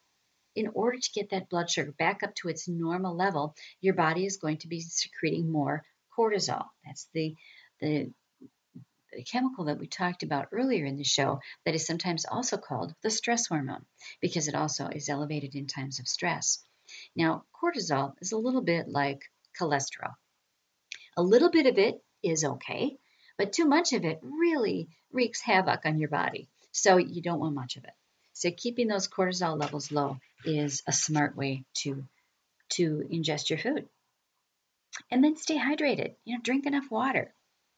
in 0.55 0.69
order 0.69 0.99
to 0.99 1.11
get 1.14 1.31
that 1.31 1.49
blood 1.49 1.71
sugar 1.71 1.93
back 1.93 2.23
up 2.23 2.35
to 2.37 2.49
its 2.49 2.69
normal 2.69 3.17
level, 3.17 3.57
your 3.81 3.95
body 3.95 4.25
is 4.25 4.37
going 4.37 4.59
to 4.59 4.69
be 4.69 4.81
secreting 4.81 5.50
more 5.50 5.85
cortisol. 6.16 6.66
That's 6.85 7.09
the 7.12 7.35
the 7.80 8.12
the 9.12 9.23
chemical 9.23 9.66
that 9.66 9.78
we 9.78 9.87
talked 9.87 10.23
about 10.23 10.49
earlier 10.52 10.85
in 10.85 10.97
the 10.97 11.04
show 11.04 11.40
that 11.64 11.75
is 11.75 11.87
sometimes 11.87 12.25
also 12.25 12.56
called 12.56 12.94
the 13.02 13.11
stress 13.11 13.47
hormone 13.47 13.85
because 14.21 14.49
it 14.49 14.54
also 14.54 14.88
is 14.88 15.09
elevated 15.09 15.54
in 15.54 15.66
times 15.66 16.00
of 16.00 16.09
stress. 16.09 16.64
Now, 17.14 17.44
cortisol 17.54 18.14
is 18.21 18.33
a 18.33 18.38
little 18.38 18.62
bit 18.62 18.88
like 18.88 19.23
cholesterol. 19.59 20.14
A 21.16 21.23
little 21.23 21.50
bit 21.50 21.66
of 21.66 21.78
it 21.78 22.02
is 22.23 22.44
okay, 22.44 22.99
but 23.38 23.52
too 23.52 23.66
much 23.66 23.92
of 23.92 24.04
it 24.04 24.18
really 24.23 24.88
wreaks 25.12 25.40
havoc 25.40 25.87
on 25.87 25.99
your 25.99 26.09
body. 26.09 26.49
So 26.73 26.97
you 26.97 27.23
don't 27.23 27.38
want 27.38 27.54
much 27.54 27.76
of 27.76 27.85
it. 27.85 27.94
So 28.33 28.50
keeping 28.50 28.88
those 28.88 29.09
cortisol 29.09 29.59
levels 29.59 29.92
low 29.92 30.18
is 30.44 30.83
a 30.88 30.92
smart 30.92 31.37
way 31.37 31.64
to 31.83 32.04
to 32.71 33.04
ingest 33.12 33.50
your 33.50 33.59
food. 33.59 33.88
And 35.10 35.22
then 35.22 35.36
stay 35.36 35.58
hydrated. 35.58 36.14
You 36.24 36.36
know, 36.36 36.42
drink 36.42 36.66
enough 36.66 36.90
water. 36.90 37.34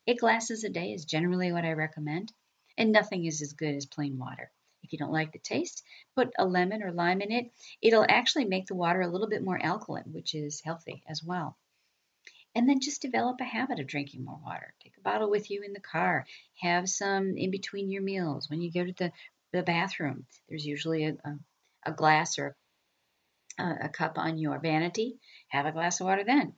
Eight 0.06 0.20
glasses 0.20 0.64
a 0.64 0.68
day 0.68 0.92
is 0.92 1.04
generally 1.04 1.52
what 1.52 1.64
I 1.64 1.72
recommend, 1.72 2.32
and 2.78 2.92
nothing 2.92 3.24
is 3.24 3.42
as 3.42 3.54
good 3.54 3.74
as 3.74 3.86
plain 3.86 4.18
water. 4.18 4.50
If 4.82 4.92
you 4.92 4.98
don't 4.98 5.12
like 5.12 5.32
the 5.32 5.40
taste, 5.40 5.82
put 6.14 6.32
a 6.38 6.46
lemon 6.46 6.82
or 6.82 6.92
lime 6.92 7.20
in 7.20 7.32
it. 7.32 7.50
It'll 7.82 8.06
actually 8.08 8.44
make 8.44 8.66
the 8.66 8.76
water 8.76 9.00
a 9.00 9.08
little 9.08 9.28
bit 9.28 9.42
more 9.42 9.60
alkaline, 9.60 10.12
which 10.12 10.34
is 10.34 10.60
healthy 10.60 11.02
as 11.08 11.24
well. 11.24 11.56
And 12.54 12.68
then 12.68 12.80
just 12.80 13.02
develop 13.02 13.40
a 13.40 13.44
habit 13.44 13.80
of 13.80 13.88
drinking 13.88 14.24
more 14.24 14.38
water. 14.42 14.72
Take 14.82 14.96
a 14.96 15.00
bottle 15.00 15.28
with 15.28 15.50
you 15.50 15.62
in 15.62 15.72
the 15.72 15.80
car. 15.80 16.24
Have 16.60 16.88
some 16.88 17.36
in 17.36 17.50
between 17.50 17.90
your 17.90 18.02
meals. 18.02 18.48
When 18.48 18.60
you 18.60 18.70
go 18.70 18.84
to 18.84 18.92
the, 18.92 19.12
the 19.52 19.62
bathroom, 19.62 20.26
there's 20.48 20.64
usually 20.64 21.04
a, 21.04 21.16
a, 21.24 21.38
a 21.86 21.92
glass 21.92 22.38
or 22.38 22.56
a, 23.58 23.86
a 23.86 23.88
cup 23.88 24.18
on 24.18 24.38
your 24.38 24.58
vanity. 24.60 25.18
Have 25.48 25.66
a 25.66 25.72
glass 25.72 26.00
of 26.00 26.06
water 26.06 26.22
then. 26.24 26.54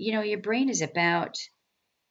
You 0.00 0.12
know, 0.12 0.22
your 0.22 0.40
brain 0.40 0.70
is 0.70 0.80
about 0.80 1.36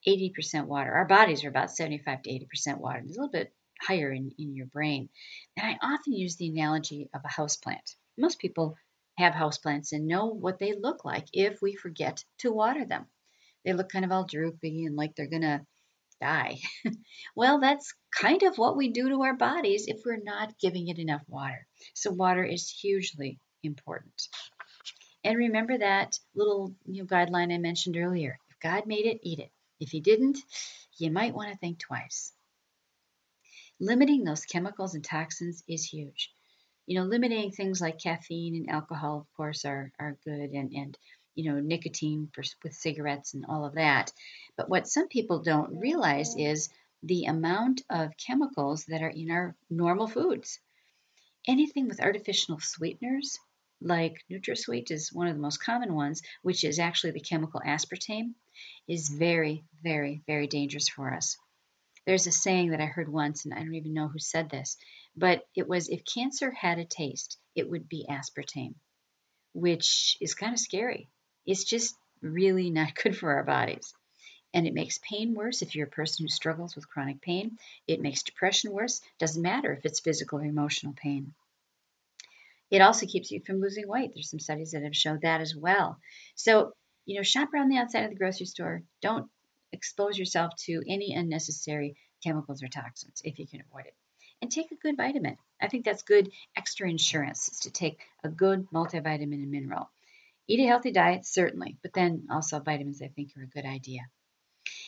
80% 0.08 0.68
water. 0.68 0.94
Our 0.94 1.08
bodies 1.08 1.44
are 1.44 1.50
about 1.50 1.72
75 1.72 2.22
to 2.22 2.30
80% 2.30 2.78
water. 2.78 3.00
It's 3.00 3.18
a 3.18 3.20
little 3.20 3.32
bit 3.32 3.52
higher 3.82 4.12
in, 4.12 4.32
in 4.38 4.56
your 4.56 4.68
brain. 4.68 5.10
And 5.58 5.66
I 5.66 5.80
often 5.82 6.14
use 6.14 6.36
the 6.36 6.50
analogy 6.50 7.10
of 7.16 7.22
a 7.26 7.34
house 7.34 7.56
plant. 7.56 7.96
Most 8.16 8.38
people 8.38 8.76
have 9.18 9.34
houseplants 9.34 9.92
and 9.92 10.06
know 10.06 10.28
what 10.28 10.60
they 10.60 10.74
look 10.74 11.04
like 11.04 11.26
if 11.34 11.64
we 11.64 11.74
forget 11.74 12.24
to 12.42 12.52
water 12.52 12.86
them. 12.86 13.08
They 13.66 13.74
look 13.74 13.90
kind 13.90 14.06
of 14.06 14.12
all 14.12 14.24
droopy 14.24 14.86
and 14.86 14.96
like 14.96 15.16
they're 15.16 15.26
going 15.26 15.42
to 15.42 15.66
die. 16.22 16.60
well, 17.36 17.60
that's 17.60 17.96
kind 18.12 18.44
of 18.44 18.60
what 18.60 18.78
we 18.78 18.92
do 18.92 19.10
to 19.10 19.24
our 19.24 19.36
bodies 19.36 19.86
if 19.88 20.02
we're 20.06 20.22
not 20.22 20.60
giving 20.62 20.90
it 20.90 21.00
enough 21.00 21.24
water. 21.28 21.66
So, 21.96 22.12
water 22.12 22.44
is 22.44 22.70
hugely 22.70 23.40
important. 23.64 24.14
And 25.24 25.38
remember 25.38 25.78
that 25.78 26.18
little 26.34 26.74
you 26.86 27.04
know, 27.04 27.08
guideline 27.08 27.54
I 27.54 27.58
mentioned 27.58 27.98
earlier. 27.98 28.40
If 28.50 28.60
God 28.60 28.86
made 28.86 29.06
it, 29.06 29.20
eat 29.24 29.40
it. 29.40 29.52
If 29.80 29.90
He 29.90 30.00
didn't, 30.00 30.40
you 30.98 31.12
might 31.12 31.34
want 31.34 31.52
to 31.52 31.58
think 31.58 31.80
twice. 31.80 32.34
Limiting 33.80 34.24
those 34.24 34.46
chemicals 34.46 34.96
and 34.96 35.04
toxins 35.04 35.64
is 35.68 35.86
huge. 35.86 36.32
You 36.86 37.00
know, 37.00 37.06
limiting 37.06 37.52
things 37.52 37.80
like 37.80 38.00
caffeine 38.00 38.56
and 38.56 38.70
alcohol, 38.70 39.20
of 39.20 39.38
course, 39.38 39.64
are, 39.64 39.92
are 40.00 40.18
good, 40.26 40.52
and, 40.52 40.72
and 40.74 40.98
you 41.36 41.50
know, 41.52 41.60
nicotine 41.60 42.30
for, 42.34 42.44
with 42.64 42.74
cigarettes 42.74 43.34
and 43.34 43.46
all 43.48 43.66
of 43.66 43.76
that. 43.76 44.12
But 44.58 44.70
what 44.70 44.88
some 44.88 45.08
people 45.08 45.42
don't 45.42 45.80
realize 45.80 46.36
is 46.36 46.70
the 47.04 47.26
amount 47.26 47.84
of 47.90 48.18
chemicals 48.18 48.86
that 48.86 49.02
are 49.02 49.10
in 49.10 49.32
our 49.32 49.56
normal 49.70 50.08
foods. 50.08 50.60
Anything 51.48 51.88
with 51.88 52.02
artificial 52.02 52.60
sweeteners, 52.60 53.38
like 53.82 54.24
NutraSweet 54.30 54.92
is 54.92 55.14
one 55.14 55.28
of 55.28 55.36
the 55.36 55.42
most 55.42 55.64
common 55.64 55.94
ones, 55.94 56.22
which 56.42 56.64
is 56.64 56.80
actually 56.80 57.12
the 57.12 57.20
chemical 57.22 57.62
aspartame, 57.66 58.34
is 58.88 59.10
very, 59.10 59.64
very, 59.84 60.22
very 60.28 60.48
dangerous 60.48 60.90
for 60.90 61.14
us. 61.14 61.38
There's 62.06 62.28
a 62.28 62.32
saying 62.32 62.72
that 62.72 62.82
I 62.82 62.86
heard 62.86 63.08
once, 63.08 63.46
and 63.46 63.54
I 63.54 63.60
don't 63.60 63.76
even 63.76 63.94
know 63.94 64.08
who 64.08 64.20
said 64.20 64.50
this, 64.50 64.78
but 65.16 65.48
it 65.56 65.68
was 65.68 65.90
if 65.90 66.04
cancer 66.06 66.52
had 66.52 66.80
a 66.80 66.86
taste, 66.86 67.38
it 67.56 67.70
would 67.70 67.88
be 67.88 68.06
aspartame, 68.10 68.76
which 69.54 70.18
is 70.20 70.34
kind 70.34 70.54
of 70.54 70.60
scary. 70.60 71.08
It's 71.46 71.64
just 71.64 71.96
really 72.22 72.70
not 72.70 72.96
good 73.04 73.18
for 73.18 73.34
our 73.34 73.44
bodies. 73.44 73.94
And 74.54 74.66
it 74.66 74.74
makes 74.74 75.00
pain 75.08 75.36
worse 75.36 75.62
if 75.62 75.76
you're 75.76 75.88
a 75.88 75.92
person 75.92 76.26
who 76.26 76.30
struggles 76.30 76.76
with 76.76 76.90
chronic 76.90 77.22
pain. 77.22 77.60
It 77.88 78.02
makes 78.02 78.24
depression 78.24 78.72
worse. 78.72 79.00
Doesn't 79.20 79.44
matter 79.44 79.72
if 79.72 79.86
it's 79.86 80.00
physical 80.00 80.40
or 80.40 80.46
emotional 80.46 80.94
pain. 80.94 81.36
It 82.72 82.82
also 82.82 83.06
keeps 83.06 83.32
you 83.32 83.42
from 83.46 83.60
losing 83.62 83.88
weight. 83.88 84.12
There's 84.14 84.30
some 84.30 84.40
studies 84.40 84.72
that 84.72 84.84
have 84.84 84.96
shown 84.96 85.20
that 85.22 85.42
as 85.42 85.56
well. 85.56 85.98
So, 86.36 86.74
you 87.06 87.16
know, 87.16 87.24
shop 87.24 87.50
around 87.54 87.70
the 87.70 87.78
outside 87.78 88.04
of 88.04 88.12
the 88.12 88.16
grocery 88.16 88.46
store. 88.46 88.84
Don't 89.02 89.30
expose 89.72 90.18
yourself 90.18 90.54
to 90.66 90.84
any 90.88 91.14
unnecessary 91.14 91.96
chemicals 92.24 92.62
or 92.62 92.68
toxins 92.68 93.22
if 93.24 93.40
you 93.40 93.48
can 93.48 93.62
avoid 93.62 93.86
it. 93.86 93.96
And 94.42 94.52
take 94.52 94.72
a 94.72 94.76
good 94.76 94.98
vitamin. 94.98 95.38
I 95.62 95.68
think 95.68 95.84
that's 95.84 96.04
good 96.04 96.32
extra 96.56 96.90
insurance 96.90 97.50
is 97.50 97.60
to 97.62 97.72
take 97.72 98.00
a 98.24 98.30
good 98.30 98.68
multivitamin 98.72 99.34
and 99.34 99.52
mineral. 99.52 99.90
Eat 100.48 100.62
a 100.62 100.68
healthy 100.68 100.92
diet, 100.92 101.26
certainly, 101.26 101.78
but 101.82 101.94
then 101.94 102.28
also 102.32 102.60
vitamins 102.60 103.02
I 103.02 103.08
think 103.10 103.32
are 103.38 103.44
a 103.44 103.48
good 103.48 103.66
idea. 103.66 104.02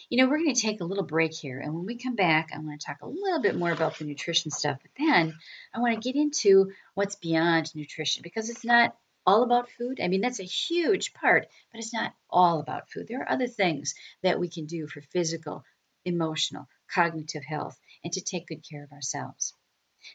You 0.10 0.18
know, 0.18 0.30
we're 0.30 0.44
going 0.44 0.54
to 0.54 0.62
take 0.62 0.82
a 0.82 0.86
little 0.86 1.04
break 1.04 1.34
here, 1.34 1.60
and 1.60 1.74
when 1.74 1.86
we 1.86 1.98
come 1.98 2.16
back, 2.16 2.50
I 2.54 2.60
want 2.60 2.80
to 2.80 2.86
talk 2.86 3.02
a 3.02 3.08
little 3.08 3.42
bit 3.42 3.56
more 3.56 3.72
about 3.72 3.98
the 3.98 4.06
nutrition 4.06 4.52
stuff, 4.52 4.80
but 4.82 4.92
then 4.98 5.34
I 5.74 5.80
want 5.80 5.94
to 5.94 6.12
get 6.12 6.20
into 6.20 6.72
what's 6.94 7.16
beyond 7.16 7.74
nutrition 7.76 8.22
because 8.24 8.50
it's 8.50 8.66
not 8.66 8.96
all 9.26 9.44
about 9.44 9.70
food? 9.70 10.00
I 10.02 10.08
mean, 10.08 10.22
that's 10.22 10.40
a 10.40 10.44
huge 10.44 11.14
part, 11.14 11.48
but 11.72 11.80
it's 11.80 11.94
not 11.94 12.14
all 12.30 12.60
about 12.60 12.90
food. 12.90 13.08
There 13.08 13.22
are 13.22 13.32
other 13.32 13.48
things 13.48 13.94
that 14.24 14.40
we 14.40 14.50
can 14.50 14.66
do 14.66 14.88
for 14.88 15.02
physical, 15.02 15.64
emotional, 16.06 16.68
cognitive 16.94 17.44
health 17.44 17.80
and 18.04 18.12
to 18.14 18.22
take 18.22 18.48
good 18.48 18.68
care 18.68 18.84
of 18.84 18.92
ourselves. 18.92 19.54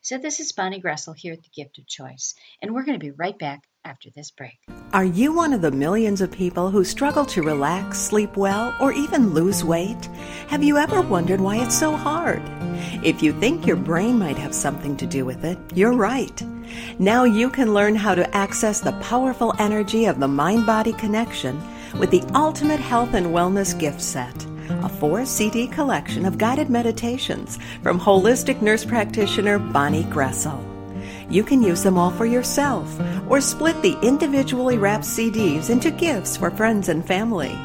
So, 0.02 0.18
this 0.18 0.40
is 0.40 0.50
Bonnie 0.50 0.82
Groessl 0.82 1.16
here 1.16 1.32
at 1.34 1.42
The 1.42 1.48
Gift 1.54 1.78
of 1.78 1.86
Choice, 1.86 2.34
and 2.60 2.74
we're 2.74 2.84
going 2.84 2.98
to 2.98 3.04
be 3.04 3.12
right 3.12 3.38
back 3.38 3.62
after 3.86 4.10
this 4.10 4.30
break. 4.30 4.58
Are 4.92 5.04
you 5.04 5.32
one 5.32 5.52
of 5.52 5.62
the 5.62 5.70
millions 5.70 6.20
of 6.20 6.30
people 6.30 6.70
who 6.70 6.84
struggle 6.84 7.24
to 7.26 7.42
relax, 7.42 7.98
sleep 7.98 8.36
well, 8.36 8.74
or 8.80 8.92
even 8.92 9.32
lose 9.32 9.64
weight? 9.64 10.06
Have 10.48 10.62
you 10.62 10.76
ever 10.76 11.00
wondered 11.00 11.40
why 11.40 11.56
it's 11.56 11.78
so 11.78 11.92
hard? 11.92 12.42
If 13.02 13.22
you 13.22 13.32
think 13.32 13.66
your 13.66 13.76
brain 13.76 14.18
might 14.18 14.38
have 14.38 14.54
something 14.54 14.96
to 14.96 15.06
do 15.06 15.24
with 15.24 15.44
it, 15.44 15.58
you're 15.74 15.94
right. 15.94 16.42
Now 16.98 17.24
you 17.24 17.48
can 17.48 17.74
learn 17.74 17.94
how 17.94 18.14
to 18.14 18.36
access 18.36 18.80
the 18.80 18.98
powerful 19.00 19.54
energy 19.58 20.06
of 20.06 20.18
the 20.18 20.28
mind 20.28 20.66
body 20.66 20.92
connection 20.92 21.62
with 21.98 22.10
the 22.10 22.24
Ultimate 22.34 22.80
Health 22.80 23.14
and 23.14 23.26
Wellness 23.26 23.78
Gift 23.78 24.00
Set, 24.00 24.46
a 24.82 24.88
four 24.88 25.24
CD 25.24 25.68
collection 25.68 26.26
of 26.26 26.38
guided 26.38 26.68
meditations 26.68 27.58
from 27.82 28.00
holistic 28.00 28.60
nurse 28.60 28.84
practitioner 28.84 29.58
Bonnie 29.58 30.04
Groessl. 30.04 30.65
You 31.28 31.42
can 31.42 31.60
use 31.60 31.82
them 31.82 31.98
all 31.98 32.10
for 32.10 32.24
yourself 32.26 32.88
or 33.28 33.40
split 33.40 33.80
the 33.82 33.98
individually 34.00 34.78
wrapped 34.78 35.04
CDs 35.04 35.70
into 35.70 35.90
gifts 35.90 36.36
for 36.36 36.50
friends 36.50 36.88
and 36.88 37.04
family. 37.04 37.58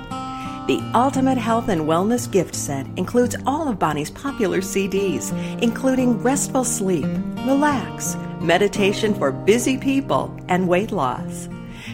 The 0.67 0.81
Ultimate 0.95 1.37
Health 1.37 1.69
and 1.69 1.81
Wellness 1.81 2.31
Gift 2.31 2.55
Set 2.55 2.87
includes 2.97 3.35
all 3.45 3.67
of 3.67 3.77
Bonnie's 3.77 4.09
popular 4.11 4.61
CDs, 4.61 5.31
including 5.61 6.21
Restful 6.21 6.63
Sleep, 6.63 7.05
Relax, 7.45 8.15
Meditation 8.39 9.13
for 9.13 9.31
Busy 9.31 9.77
People, 9.77 10.35
and 10.47 10.67
Weight 10.67 10.91
Loss. 10.91 11.49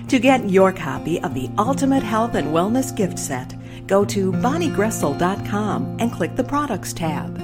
To 0.09 0.19
get 0.19 0.49
your 0.49 0.71
copy 0.71 1.21
of 1.21 1.33
the 1.33 1.49
Ultimate 1.57 2.03
Health 2.03 2.35
and 2.35 2.49
Wellness 2.49 2.95
Gift 2.95 3.19
Set, 3.19 3.55
go 3.87 4.05
to 4.05 4.31
bonniegroessl.com 4.31 5.97
and 5.99 6.11
click 6.11 6.35
the 6.35 6.43
Products 6.43 6.93
tab. 6.93 7.35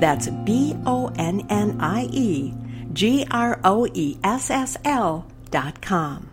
That's 0.00 0.28
B 0.44 0.76
O 0.84 1.12
N 1.16 1.46
N 1.48 1.76
I 1.80 2.08
E 2.10 2.54
G 2.92 3.26
R 3.30 3.58
O 3.64 3.86
E 3.94 4.18
S 4.22 4.50
S 4.50 4.76
L 4.84 5.26
dot 5.50 5.80
com. 5.80 6.28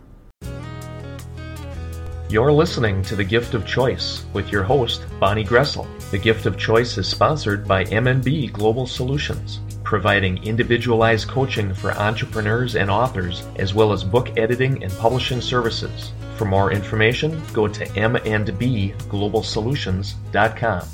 You're 2.29 2.51
listening 2.51 3.01
to 3.03 3.15
The 3.15 3.23
Gift 3.23 3.55
of 3.55 3.65
Choice 3.65 4.23
with 4.33 4.51
your 4.51 4.63
host, 4.63 5.03
Bonnie 5.19 5.43
Groessl. 5.43 5.87
The 6.11 6.19
Gift 6.19 6.45
of 6.45 6.57
Choice 6.57 6.97
is 6.97 7.07
sponsored 7.07 7.67
by 7.67 7.85
MNB 7.85 8.53
Global 8.53 8.85
Solutions 8.85 9.59
providing 9.89 10.37
individualized 10.43 11.27
coaching 11.27 11.73
for 11.73 11.91
entrepreneurs 11.93 12.75
and 12.75 12.91
authors, 12.91 13.43
as 13.55 13.73
well 13.73 13.91
as 13.91 14.03
book 14.03 14.37
editing 14.37 14.83
and 14.83 14.93
publishing 14.99 15.41
services. 15.41 16.11
For 16.37 16.45
more 16.45 16.71
information, 16.71 17.41
go 17.53 17.67
to 17.67 17.97
m&bglobalsolutions.com. 17.97 20.87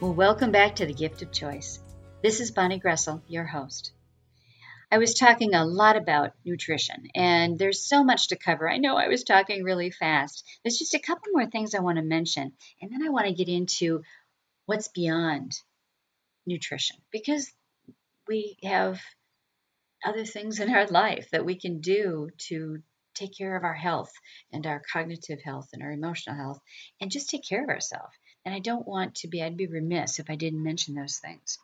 Well, 0.00 0.14
welcome 0.14 0.50
back 0.50 0.74
to 0.74 0.84
the 0.84 0.92
Gift 0.92 1.22
of 1.22 1.30
Choice. 1.30 1.78
This 2.20 2.40
is 2.40 2.50
Bonnie 2.50 2.80
Groessl, 2.80 3.22
your 3.28 3.44
host. 3.44 3.92
I 4.90 4.98
was 4.98 5.14
talking 5.14 5.54
a 5.54 5.64
lot 5.64 5.96
about 5.96 6.32
nutrition, 6.44 7.10
and 7.14 7.56
there's 7.56 7.84
so 7.84 8.02
much 8.02 8.28
to 8.28 8.36
cover. 8.36 8.68
I 8.68 8.78
know 8.78 8.96
I 8.96 9.06
was 9.06 9.22
talking 9.22 9.62
really 9.62 9.92
fast. 9.92 10.44
There's 10.64 10.78
just 10.78 10.94
a 10.94 10.98
couple 10.98 11.30
more 11.32 11.46
things 11.46 11.76
I 11.76 11.80
want 11.80 11.96
to 11.98 12.02
mention, 12.02 12.54
and 12.82 12.90
then 12.90 13.06
I 13.06 13.10
want 13.10 13.26
to 13.26 13.34
get 13.34 13.48
into 13.48 14.02
what's 14.66 14.88
beyond 14.88 15.52
nutrition 16.44 16.96
because 17.12 17.52
we 18.26 18.56
have 18.64 19.00
other 20.04 20.24
things 20.24 20.58
in 20.58 20.74
our 20.74 20.88
life 20.88 21.30
that 21.30 21.44
we 21.44 21.54
can 21.54 21.80
do 21.80 22.30
to 22.48 22.82
take 23.14 23.38
care 23.38 23.56
of 23.56 23.62
our 23.62 23.74
health 23.74 24.12
and 24.52 24.66
our 24.66 24.82
cognitive 24.92 25.40
health 25.40 25.68
and 25.72 25.84
our 25.84 25.92
emotional 25.92 26.36
health 26.36 26.58
and 27.00 27.12
just 27.12 27.30
take 27.30 27.48
care 27.48 27.62
of 27.62 27.70
ourselves. 27.70 28.12
And 28.44 28.52
I 28.52 28.58
don't 28.58 28.88
want 28.88 29.14
to 29.16 29.28
be, 29.28 29.40
I'd 29.40 29.56
be 29.56 29.68
remiss 29.68 30.18
if 30.18 30.30
I 30.30 30.34
didn't 30.34 30.64
mention 30.64 30.96
those 30.96 31.18
things. 31.18 31.60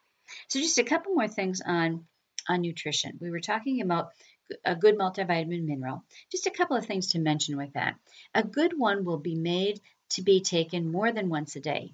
So, 0.49 0.61
just 0.61 0.79
a 0.79 0.85
couple 0.85 1.15
more 1.15 1.29
things 1.29 1.61
on, 1.65 2.07
on 2.49 2.61
nutrition. 2.61 3.19
We 3.21 3.31
were 3.31 3.41
talking 3.41 3.81
about 3.81 4.09
a 4.65 4.77
good 4.77 4.99
multivitamin 4.99 5.65
mineral. 5.65 6.05
Just 6.31 6.47
a 6.47 6.51
couple 6.51 6.77
of 6.77 6.87
things 6.87 7.09
to 7.09 7.19
mention 7.19 7.57
with 7.57 7.73
that. 7.75 7.95
A 8.35 8.43
good 8.43 8.79
one 8.79 9.05
will 9.05 9.19
be 9.19 9.35
made 9.35 9.81
to 10.11 10.23
be 10.23 10.41
taken 10.41 10.91
more 10.91 11.13
than 11.13 11.29
once 11.29 11.57
a 11.57 11.61
day 11.61 11.93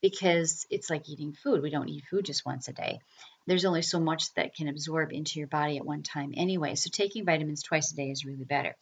because 0.00 0.66
it's 0.68 0.90
like 0.90 1.08
eating 1.08 1.32
food. 1.32 1.62
We 1.62 1.70
don't 1.70 1.88
eat 1.88 2.04
food 2.10 2.26
just 2.26 2.44
once 2.44 2.68
a 2.68 2.72
day. 2.72 3.00
There's 3.46 3.64
only 3.64 3.82
so 3.82 4.00
much 4.00 4.32
that 4.34 4.54
can 4.54 4.68
absorb 4.68 5.12
into 5.12 5.38
your 5.38 5.48
body 5.48 5.78
at 5.78 5.86
one 5.86 6.02
time 6.02 6.32
anyway. 6.36 6.74
So 6.74 6.90
taking 6.92 7.24
vitamins 7.24 7.62
twice 7.62 7.92
a 7.92 7.96
day 7.96 8.10
is 8.10 8.24
really 8.24 8.44
better. 8.44 8.76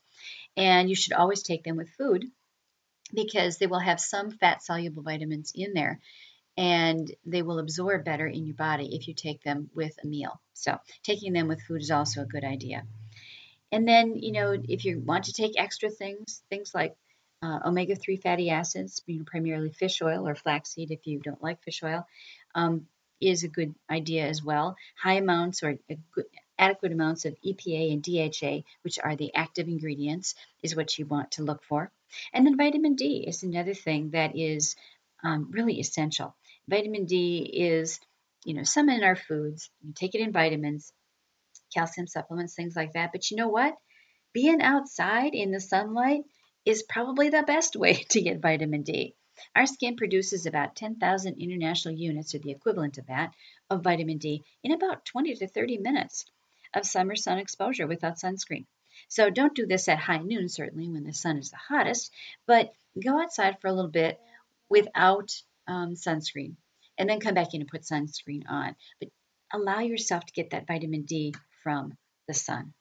And 0.56 0.88
you 0.88 0.94
should 0.96 1.12
always 1.12 1.42
take 1.42 1.62
them 1.62 1.76
with 1.76 1.90
food 1.90 2.24
because 3.14 3.58
they 3.58 3.66
will 3.66 3.78
have 3.78 4.00
some 4.00 4.30
fat 4.30 4.62
soluble 4.62 5.02
vitamins 5.02 5.52
in 5.54 5.74
there 5.74 6.00
and 6.56 7.10
they 7.24 7.42
will 7.42 7.58
absorb 7.58 8.04
better 8.04 8.26
in 8.26 8.46
your 8.46 8.56
body 8.56 8.94
if 8.94 9.08
you 9.08 9.14
take 9.14 9.42
them 9.42 9.70
with 9.74 9.96
a 10.02 10.06
meal. 10.06 10.40
So, 10.54 10.78
taking 11.02 11.32
them 11.32 11.48
with 11.48 11.62
food 11.62 11.80
is 11.80 11.90
also 11.90 12.22
a 12.22 12.26
good 12.26 12.44
idea. 12.44 12.84
And 13.72 13.86
then, 13.86 14.16
you 14.16 14.32
know, 14.32 14.56
if 14.68 14.84
you 14.84 15.00
want 15.00 15.24
to 15.24 15.32
take 15.32 15.52
extra 15.56 15.90
things, 15.90 16.42
things 16.50 16.74
like 16.74 16.96
uh, 17.42 17.60
omega 17.64 17.94
3 17.94 18.16
fatty 18.16 18.50
acids, 18.50 19.02
primarily 19.26 19.70
fish 19.70 20.02
oil 20.02 20.26
or 20.28 20.34
flaxseed 20.34 20.90
if 20.90 21.06
you 21.06 21.20
don't 21.20 21.42
like 21.42 21.62
fish 21.62 21.82
oil, 21.82 22.06
um, 22.54 22.86
is 23.20 23.44
a 23.44 23.48
good 23.48 23.74
idea 23.88 24.26
as 24.26 24.42
well. 24.42 24.76
High 24.96 25.14
amounts 25.14 25.62
or 25.62 25.78
good, 26.14 26.26
adequate 26.58 26.92
amounts 26.92 27.24
of 27.24 27.36
EPA 27.46 27.92
and 27.92 28.02
DHA, 28.02 28.64
which 28.82 28.98
are 28.98 29.16
the 29.16 29.34
active 29.34 29.68
ingredients, 29.68 30.34
is 30.62 30.76
what 30.76 30.98
you 30.98 31.06
want 31.06 31.32
to 31.32 31.42
look 31.42 31.62
for. 31.64 31.90
And 32.32 32.46
then 32.46 32.56
vitamin 32.56 32.96
D 32.96 33.24
is 33.26 33.42
another 33.42 33.74
thing 33.74 34.10
that 34.10 34.36
is 34.36 34.76
um, 35.22 35.48
really 35.50 35.80
essential. 35.80 36.34
Vitamin 36.70 37.04
D 37.04 37.38
is, 37.52 37.98
you 38.44 38.54
know, 38.54 38.62
some 38.62 38.88
in 38.88 39.02
our 39.02 39.16
foods. 39.16 39.68
You 39.82 39.92
take 39.92 40.14
it 40.14 40.20
in 40.20 40.30
vitamins, 40.30 40.92
calcium 41.74 42.06
supplements, 42.06 42.54
things 42.54 42.76
like 42.76 42.92
that. 42.92 43.10
But 43.10 43.28
you 43.28 43.36
know 43.36 43.48
what? 43.48 43.76
Being 44.32 44.62
outside 44.62 45.34
in 45.34 45.50
the 45.50 45.58
sunlight 45.58 46.22
is 46.64 46.84
probably 46.84 47.28
the 47.28 47.42
best 47.42 47.74
way 47.82 47.94
to 48.10 48.22
get 48.22 48.40
vitamin 48.40 48.82
D. 48.82 49.16
Our 49.56 49.66
skin 49.66 49.96
produces 49.96 50.46
about 50.46 50.76
10,000 50.76 51.40
international 51.40 51.94
units, 51.94 52.36
or 52.36 52.38
the 52.38 52.52
equivalent 52.52 52.98
of 52.98 53.06
that, 53.08 53.34
of 53.68 53.82
vitamin 53.82 54.18
D 54.18 54.44
in 54.62 54.70
about 54.70 55.04
20 55.06 55.34
to 55.34 55.48
30 55.48 55.78
minutes 55.78 56.24
of 56.72 56.86
summer 56.86 57.16
sun 57.16 57.38
exposure 57.38 57.88
without 57.88 58.18
sunscreen. 58.18 58.66
So 59.08 59.28
don't 59.28 59.56
do 59.56 59.66
this 59.66 59.88
at 59.88 59.98
high 59.98 60.18
noon, 60.18 60.48
certainly 60.48 60.88
when 60.88 61.02
the 61.02 61.12
sun 61.12 61.38
is 61.38 61.50
the 61.50 61.56
hottest, 61.56 62.12
but 62.46 62.72
go 63.02 63.20
outside 63.20 63.60
for 63.60 63.66
a 63.66 63.72
little 63.72 63.90
bit 63.90 64.20
without 64.68 65.32
um, 65.66 65.94
sunscreen 65.94 66.56
and 66.98 67.08
then 67.08 67.20
come 67.20 67.34
back 67.34 67.54
in 67.54 67.60
and 67.60 67.70
put 67.70 67.82
sunscreen 67.82 68.42
on. 68.48 68.76
But 69.00 69.10
allow 69.52 69.80
yourself 69.80 70.24
to 70.26 70.32
get 70.32 70.50
that 70.50 70.66
vitamin 70.66 71.02
D 71.02 71.34
from 71.62 71.96
the 72.28 72.34
sun. 72.34 72.74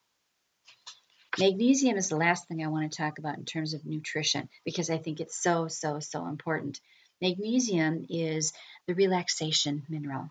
Magnesium 1.38 1.98
is 1.98 2.10
the 2.10 2.18
last 2.18 2.48
thing 2.48 2.64
I 2.64 2.68
want 2.68 2.92
to 2.92 2.98
talk 2.98 3.20
about 3.20 3.38
in 3.38 3.46
terms 3.46 3.74
of 3.74 3.86
nutrition 3.86 4.50
because 4.66 4.90
I 4.90 4.98
think 4.98 5.20
it's 5.20 5.42
so, 5.42 5.68
so, 5.68 6.00
so 6.00 6.28
important. 6.28 6.80
Magnesium 7.22 8.06
is 8.10 8.54
the 8.88 8.96
relaxation 8.96 9.84
mineral. 9.90 10.30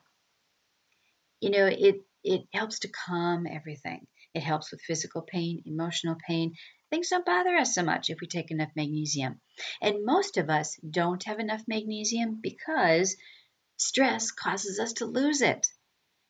You 1.40 1.50
know, 1.50 1.66
it 1.66 2.02
it 2.24 2.42
helps 2.52 2.80
to 2.80 2.88
calm 2.88 3.46
everything. 3.46 4.06
It 4.34 4.42
helps 4.42 4.70
with 4.70 4.82
physical 4.82 5.22
pain, 5.22 5.62
emotional 5.66 6.16
pain. 6.26 6.54
Things 6.90 7.08
don't 7.10 7.26
bother 7.26 7.54
us 7.56 7.74
so 7.74 7.82
much 7.82 8.10
if 8.10 8.20
we 8.20 8.26
take 8.26 8.50
enough 8.50 8.70
magnesium. 8.74 9.40
And 9.82 10.04
most 10.04 10.36
of 10.36 10.48
us 10.48 10.76
don't 10.88 11.22
have 11.24 11.38
enough 11.38 11.62
magnesium 11.66 12.40
because 12.42 13.16
stress 13.76 14.30
causes 14.32 14.80
us 14.80 14.94
to 14.94 15.06
lose 15.06 15.42
it. 15.42 15.66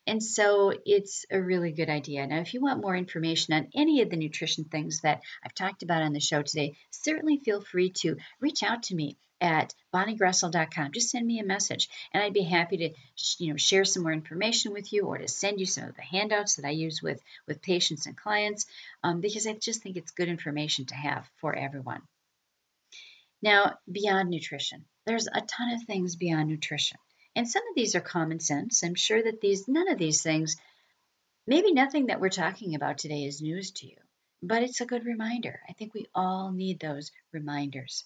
And 0.07 0.23
so 0.23 0.73
it's 0.87 1.27
a 1.31 1.41
really 1.41 1.73
good 1.73 1.91
idea. 1.91 2.27
Now, 2.27 2.41
if 2.41 2.55
you 2.55 2.63
want 2.63 2.81
more 2.81 2.97
information 2.97 3.55
on 3.55 3.69
any 3.75 4.01
of 4.01 4.11
the 4.11 4.17
nutrition 4.17 4.65
things 4.65 5.03
that 5.03 5.21
I've 5.45 5.55
talked 5.55 5.83
about 5.83 6.03
on 6.03 6.15
the 6.15 6.21
show 6.21 6.43
today, 6.43 6.79
certainly 6.91 7.39
feel 7.45 7.61
free 7.61 7.91
to 8.01 8.17
reach 8.41 8.63
out 8.63 8.85
to 8.85 8.95
me 8.95 9.19
at 9.41 9.75
bonniegroessl.com. 9.95 10.93
Just 10.93 11.11
send 11.11 11.27
me 11.27 11.39
a 11.39 11.45
message, 11.45 11.89
and 12.13 12.23
I'd 12.23 12.33
be 12.33 12.43
happy 12.43 12.77
to 12.79 12.91
you 13.39 13.51
know 13.51 13.57
share 13.57 13.85
some 13.85 14.03
more 14.03 14.13
information 14.13 14.73
with 14.73 14.93
you, 14.93 15.05
or 15.05 15.19
to 15.19 15.29
send 15.29 15.61
you 15.61 15.67
some 15.67 15.85
of 15.85 15.97
the 15.97 16.03
handouts 16.03 16.57
that 16.57 16.65
I 16.65 16.71
use 16.71 17.03
with 17.03 17.21
with 17.47 17.63
patients 17.63 18.07
and 18.07 18.17
clients, 18.17 18.67
um, 19.03 19.21
because 19.21 19.47
I 19.47 19.55
just 19.55 19.83
think 19.83 19.97
it's 19.97 20.11
good 20.11 20.29
information 20.29 20.87
to 20.87 20.95
have 20.95 21.29
for 21.41 21.55
everyone. 21.55 22.03
Now, 23.41 23.79
beyond 23.91 24.31
nutrition, 24.31 24.85
there's 25.07 25.29
a 25.29 25.41
ton 25.41 25.73
of 25.73 25.83
things 25.85 26.17
beyond 26.17 26.49
nutrition, 26.49 26.99
and 27.37 27.49
some 27.49 27.63
of 27.69 27.75
these 27.77 27.95
are 27.95 28.01
common 28.01 28.41
sense. 28.41 28.83
I'm 28.83 28.97
sure 28.97 29.23
that 29.23 29.41
these 29.41 29.69
none 29.69 29.89
of 29.89 29.99
these 29.99 30.23
things, 30.23 30.57
maybe 31.47 31.73
nothing 31.73 32.07
that 32.07 32.21
we're 32.21 32.31
talking 32.31 32.75
about 32.75 32.99
today 32.99 33.25
is 33.25 33.41
news 33.41 33.71
to 33.73 33.87
you, 33.87 33.97
but 34.43 34.63
it's 34.63 34.81
a 34.81 34.87
good 34.87 35.05
reminder. 35.05 35.61
I 35.69 35.73
think 35.75 35.95
we 35.95 36.07
all 36.15 36.51
need 36.51 36.81
those 36.81 37.13
reminders. 37.33 38.05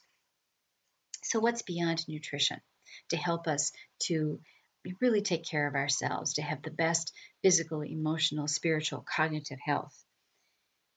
So, 1.22 1.40
what's 1.40 1.62
beyond 1.62 2.06
nutrition 2.08 2.60
to 3.10 3.16
help 3.16 3.46
us 3.46 3.72
to 4.04 4.40
really 5.00 5.22
take 5.22 5.44
care 5.44 5.68
of 5.68 5.74
ourselves, 5.74 6.34
to 6.34 6.42
have 6.42 6.62
the 6.62 6.70
best 6.70 7.12
physical, 7.42 7.82
emotional, 7.82 8.48
spiritual, 8.48 9.04
cognitive 9.08 9.58
health? 9.64 9.96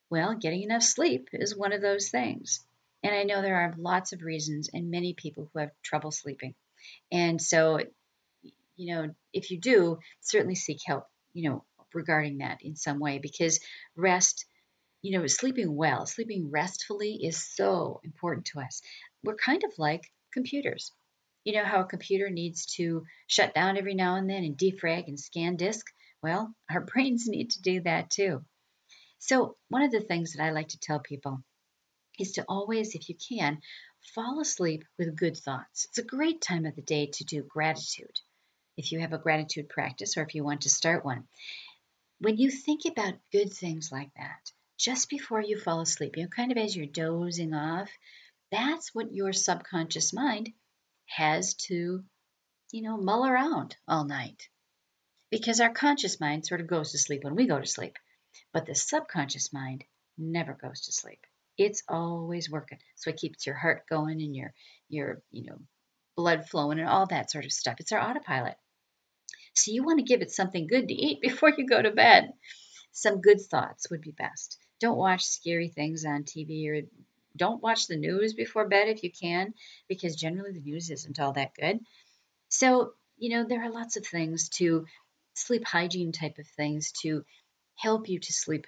Well, 0.10 0.36
getting 0.36 0.64
enough 0.64 0.84
sleep 0.84 1.30
is 1.34 1.56
one 1.56 1.74
of 1.74 1.82
those 1.82 2.10
things. 2.10 2.66
And 3.04 3.14
I 3.14 3.24
know 3.24 3.42
there 3.42 3.62
are 3.62 3.76
lots 3.78 4.14
of 4.14 4.24
reasons 4.24 4.70
and 4.74 4.90
many 4.90 5.14
people 5.14 5.50
who 5.54 5.60
have 5.60 5.72
trouble 5.84 6.12
sleeping. 6.12 6.56
And 7.12 7.42
so, 7.42 7.80
you 8.76 8.96
know, 8.96 9.16
if 9.34 9.52
you 9.52 9.60
do, 9.60 10.00
certainly 10.22 10.56
seek 10.56 10.80
help, 10.86 11.06
you 11.34 11.50
know, 11.50 11.66
regarding 11.94 12.40
that 12.40 12.60
in 12.62 12.76
some 12.76 13.00
way 13.00 13.20
because 13.20 13.60
rest 13.96 14.46
you 15.06 15.20
know, 15.20 15.28
sleeping 15.28 15.76
well, 15.76 16.08
sleeping 16.08 16.50
restfully 16.50 17.14
is 17.24 17.38
so 17.38 18.02
important 18.04 18.48
to 18.48 18.60
us. 18.60 18.82
We're 19.26 19.36
kind 19.36 19.64
of 19.64 19.72
like 19.78 20.04
computers. 20.32 20.92
You 21.44 21.54
know 21.54 21.66
how 21.66 21.82
a 21.82 21.86
computer 21.86 22.30
needs 22.30 22.66
to 22.78 23.06
shut 23.28 23.54
down 23.54 23.78
every 23.78 23.96
now 23.96 24.16
and 24.16 24.30
then 24.30 24.44
and 24.44 24.58
defrag 24.58 25.08
and 25.08 25.20
scan 25.20 25.56
disk? 25.56 25.86
Well, 26.22 26.54
our 26.72 26.82
brains 26.82 27.28
need 27.28 27.52
to 27.52 27.62
do 27.62 27.82
that 27.82 28.10
too. 28.10 28.44
So, 29.20 29.58
one 29.70 29.82
of 29.82 29.92
the 29.92 30.02
things 30.02 30.34
that 30.34 30.44
I 30.44 30.52
like 30.52 30.70
to 30.70 30.80
tell 30.80 31.00
people 31.00 31.44
is 32.20 32.34
to 32.34 32.46
always, 32.48 32.96
if 32.96 33.10
you 33.10 33.16
can, 33.16 33.60
fall 34.14 34.40
asleep 34.40 34.84
with 34.98 35.16
good 35.16 35.36
thoughts. 35.38 35.86
It's 35.90 35.98
a 35.98 36.04
great 36.04 36.42
time 36.42 36.66
of 36.66 36.76
the 36.76 36.82
day 36.82 37.08
to 37.08 37.24
do 37.24 37.44
gratitude. 37.44 38.20
If 38.78 38.92
you 38.92 39.00
have 39.00 39.14
a 39.14 39.18
gratitude 39.18 39.70
practice 39.70 40.18
or 40.18 40.24
if 40.24 40.36
you 40.36 40.44
want 40.44 40.62
to 40.62 40.70
start 40.70 41.04
one, 41.04 41.28
when 42.20 42.38
you 42.38 42.50
think 42.52 42.82
about 42.86 43.16
good 43.32 43.52
things 43.52 43.92
like 43.92 44.12
that, 44.16 44.52
just 44.78 45.10
before 45.10 45.42
you 45.42 45.58
fall 45.58 45.82
asleep, 45.82 46.18
you 46.18 46.24
know, 46.24 46.30
kind 46.30 46.52
of 46.52 46.58
as 46.58 46.76
you're 46.76 46.86
dozing 46.86 47.54
off, 47.54 47.90
that's 48.52 48.94
what 48.94 49.14
your 49.14 49.34
subconscious 49.34 50.14
mind 50.14 50.52
has 51.08 51.56
to, 51.56 52.04
you 52.72 52.82
know, 52.82 52.98
mull 52.98 53.26
around 53.26 53.76
all 53.88 54.06
night. 54.06 54.50
Because 55.32 55.60
our 55.60 55.74
conscious 55.74 56.20
mind 56.20 56.46
sort 56.46 56.62
of 56.62 56.68
goes 56.68 56.92
to 56.92 56.98
sleep 56.98 57.24
when 57.24 57.36
we 57.36 57.48
go 57.48 57.60
to 57.60 57.66
sleep, 57.66 57.98
but 58.54 58.66
the 58.66 58.76
subconscious 58.76 59.52
mind 59.52 59.84
never 60.18 60.54
goes 60.54 60.82
to 60.82 60.92
sleep. 60.92 61.20
It's 61.58 61.84
always 61.88 62.50
working. 62.50 62.80
So 62.96 63.10
it 63.10 63.18
keeps 63.18 63.46
your 63.46 63.56
heart 63.56 63.86
going 63.90 64.22
and 64.22 64.36
your 64.36 64.54
your, 64.90 65.22
you 65.32 65.46
know, 65.46 65.60
blood 66.16 66.48
flowing 66.50 66.80
and 66.80 66.88
all 66.88 67.08
that 67.08 67.32
sort 67.32 67.46
of 67.46 67.52
stuff. 67.52 67.76
It's 67.80 67.92
our 67.92 68.02
autopilot. 68.02 68.56
So 69.54 69.72
you 69.72 69.84
want 69.84 70.00
to 70.00 70.06
give 70.06 70.22
it 70.22 70.32
something 70.32 70.68
good 70.68 70.88
to 70.88 70.94
eat 70.94 71.22
before 71.22 71.54
you 71.58 71.66
go 71.66 71.82
to 71.82 71.92
bed. 71.92 72.32
Some 72.92 73.22
good 73.22 73.42
thoughts 73.42 73.90
would 73.90 74.02
be 74.02 74.12
best. 74.12 74.58
Don't 74.80 74.98
watch 74.98 75.24
scary 75.24 75.70
things 75.70 76.06
on 76.06 76.24
TV 76.24 76.68
or 76.68 76.82
don't 77.36 77.64
watch 77.64 77.88
the 77.88 77.98
news 77.98 78.34
before 78.34 78.68
bed 78.68 78.88
if 78.88 79.04
you 79.04 79.12
can, 79.12 79.54
because 79.88 80.16
generally 80.16 80.54
the 80.54 80.62
news 80.62 80.90
isn't 80.90 81.20
all 81.20 81.34
that 81.34 81.54
good. 81.56 81.80
So 82.50 82.94
you 83.18 83.30
know, 83.30 83.46
there 83.48 83.64
are 83.64 83.72
lots 83.72 83.98
of 83.98 84.06
things 84.06 84.50
to 84.50 84.86
sleep 85.36 85.66
hygiene 85.66 86.12
type 86.12 86.38
of 86.38 86.48
things 86.58 86.92
to 87.04 87.24
help 87.76 88.10
you 88.10 88.20
to 88.20 88.34
sleep 88.34 88.66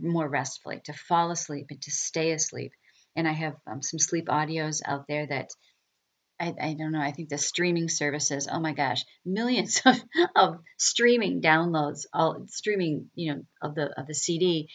more 0.00 0.28
restfully, 0.28 0.80
to 0.84 0.92
fall 0.92 1.30
asleep 1.30 1.66
and 1.70 1.82
to 1.82 1.90
stay 1.90 2.32
asleep. 2.32 2.72
And 3.16 3.26
I 3.26 3.32
have 3.32 3.56
um, 3.66 3.82
some 3.82 3.98
sleep 3.98 4.26
audios 4.26 4.80
out 4.84 5.06
there 5.08 5.26
that 5.26 5.50
I, 6.38 6.54
I, 6.60 6.74
don't 6.74 6.92
know. 6.92 7.00
I 7.00 7.12
think 7.12 7.28
the 7.28 7.38
streaming 7.38 7.88
services. 7.88 8.48
Oh 8.50 8.60
my 8.60 8.72
gosh, 8.72 9.04
millions 9.26 9.82
of, 9.84 9.96
of 10.34 10.58
streaming 10.78 11.42
downloads, 11.42 12.06
all 12.14 12.46
streaming, 12.46 13.10
you 13.14 13.34
know, 13.34 13.42
of 13.60 13.74
the 13.74 13.90
of 14.00 14.06
the 14.06 14.14
CD 14.14 14.70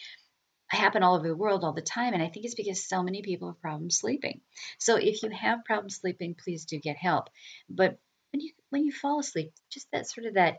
happen 0.75 1.03
all 1.03 1.15
over 1.15 1.27
the 1.27 1.35
world 1.35 1.63
all 1.63 1.73
the 1.73 1.81
time. 1.81 2.13
And 2.13 2.21
I 2.21 2.27
think 2.27 2.45
it's 2.45 2.55
because 2.55 2.87
so 2.87 3.03
many 3.03 3.21
people 3.21 3.49
have 3.49 3.61
problems 3.61 3.97
sleeping. 3.97 4.41
So 4.79 4.95
if 4.95 5.23
you 5.23 5.29
have 5.29 5.65
problems 5.65 5.97
sleeping, 5.97 6.35
please 6.35 6.65
do 6.65 6.79
get 6.79 6.97
help. 6.97 7.29
But 7.69 7.99
when 8.31 8.41
you 8.41 8.51
when 8.69 8.83
you 8.83 8.91
fall 8.91 9.19
asleep, 9.19 9.53
just 9.71 9.87
that 9.91 10.09
sort 10.09 10.27
of 10.27 10.33
that 10.35 10.57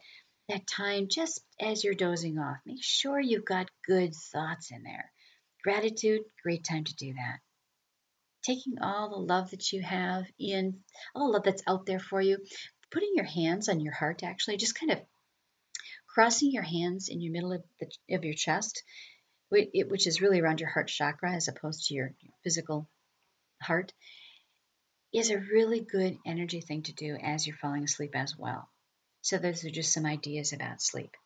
that 0.49 0.67
time 0.67 1.09
just 1.11 1.41
as 1.61 1.83
you're 1.83 1.95
dozing 1.95 2.39
off, 2.39 2.59
make 2.65 2.83
sure 2.83 3.21
you've 3.21 3.45
got 3.45 3.71
good 3.87 4.15
thoughts 4.15 4.71
in 4.71 4.83
there. 4.83 5.11
Gratitude, 5.63 6.23
great 6.43 6.65
time 6.65 6.85
to 6.85 6.95
do 6.95 7.13
that. 7.15 7.39
Taking 8.45 8.79
all 8.81 9.11
the 9.11 9.17
love 9.35 9.51
that 9.51 9.73
you 9.73 9.83
have 9.83 10.25
in, 10.39 10.79
all 11.15 11.27
the 11.27 11.33
love 11.33 11.43
that's 11.43 11.65
out 11.67 11.85
there 11.87 11.99
for 11.99 12.21
you, 12.21 12.39
putting 12.93 13.11
your 13.15 13.25
hands 13.25 13.69
on 13.69 13.81
your 13.81 13.93
heart, 13.93 14.23
actually, 14.23 14.57
just 14.57 14.79
kind 14.79 14.93
of 14.93 15.01
crossing 16.17 16.51
your 16.51 16.63
hands 16.63 17.09
in 17.09 17.21
your 17.21 17.33
middle 17.33 17.53
of, 17.53 17.63
the, 17.81 18.15
of 18.15 18.25
your 18.25 18.35
chest, 18.35 18.83
which 19.49 20.07
is 20.07 20.21
really 20.21 20.41
around 20.41 20.61
your 20.61 20.71
heart 20.71 20.89
chakra 20.89 21.33
as 21.33 21.49
opposed 21.49 21.87
to 21.87 21.95
your 21.95 22.13
physical 22.43 22.89
heart, 23.63 23.93
is 25.13 25.31
a 25.31 25.39
really 25.39 25.81
good 25.81 26.19
energy 26.27 26.61
thing 26.61 26.83
to 26.83 26.93
do 26.93 27.17
as 27.17 27.47
you're 27.47 27.57
falling 27.57 27.85
asleep 27.85 28.15
as 28.15 28.37
well. 28.37 28.69
So, 29.23 29.39
those 29.39 29.65
are 29.65 29.71
just 29.71 29.93
some 29.93 30.07
ideas 30.07 30.53
about 30.53 30.83
sleep. 30.83 31.17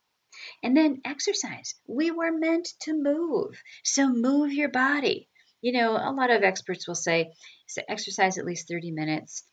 And 0.62 0.76
then 0.76 1.00
exercise. 1.04 1.74
We 1.86 2.10
were 2.10 2.32
meant 2.32 2.68
to 2.82 2.94
move. 2.94 3.60
So, 3.82 4.08
move 4.08 4.52
your 4.52 4.70
body. 4.70 5.28
You 5.60 5.72
know, 5.72 5.92
a 5.96 6.12
lot 6.12 6.30
of 6.30 6.42
experts 6.42 6.86
will 6.86 6.94
say 6.94 7.32
so 7.66 7.82
exercise 7.88 8.38
at 8.38 8.46
least 8.46 8.68
30 8.68 8.92
minutes 8.92 9.44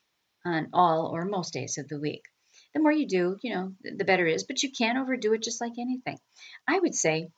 on 0.46 0.70
all 0.74 1.12
or 1.14 1.26
most 1.26 1.54
days 1.54 1.78
of 1.78 1.88
the 1.88 2.00
week. 2.00 2.24
The 2.74 2.80
more 2.80 2.92
you 2.92 3.08
do, 3.08 3.38
you 3.42 3.54
know, 3.54 3.74
the 3.82 4.06
better 4.06 4.28
it 4.28 4.36
is, 4.36 4.44
but 4.44 4.62
you 4.64 4.72
can't 4.72 4.98
overdo 4.98 5.34
it 5.34 5.44
just 5.44 5.62
like 5.62 5.74
anything. 5.80 6.18
I 6.68 6.80
would 6.80 6.96
say 6.96 7.30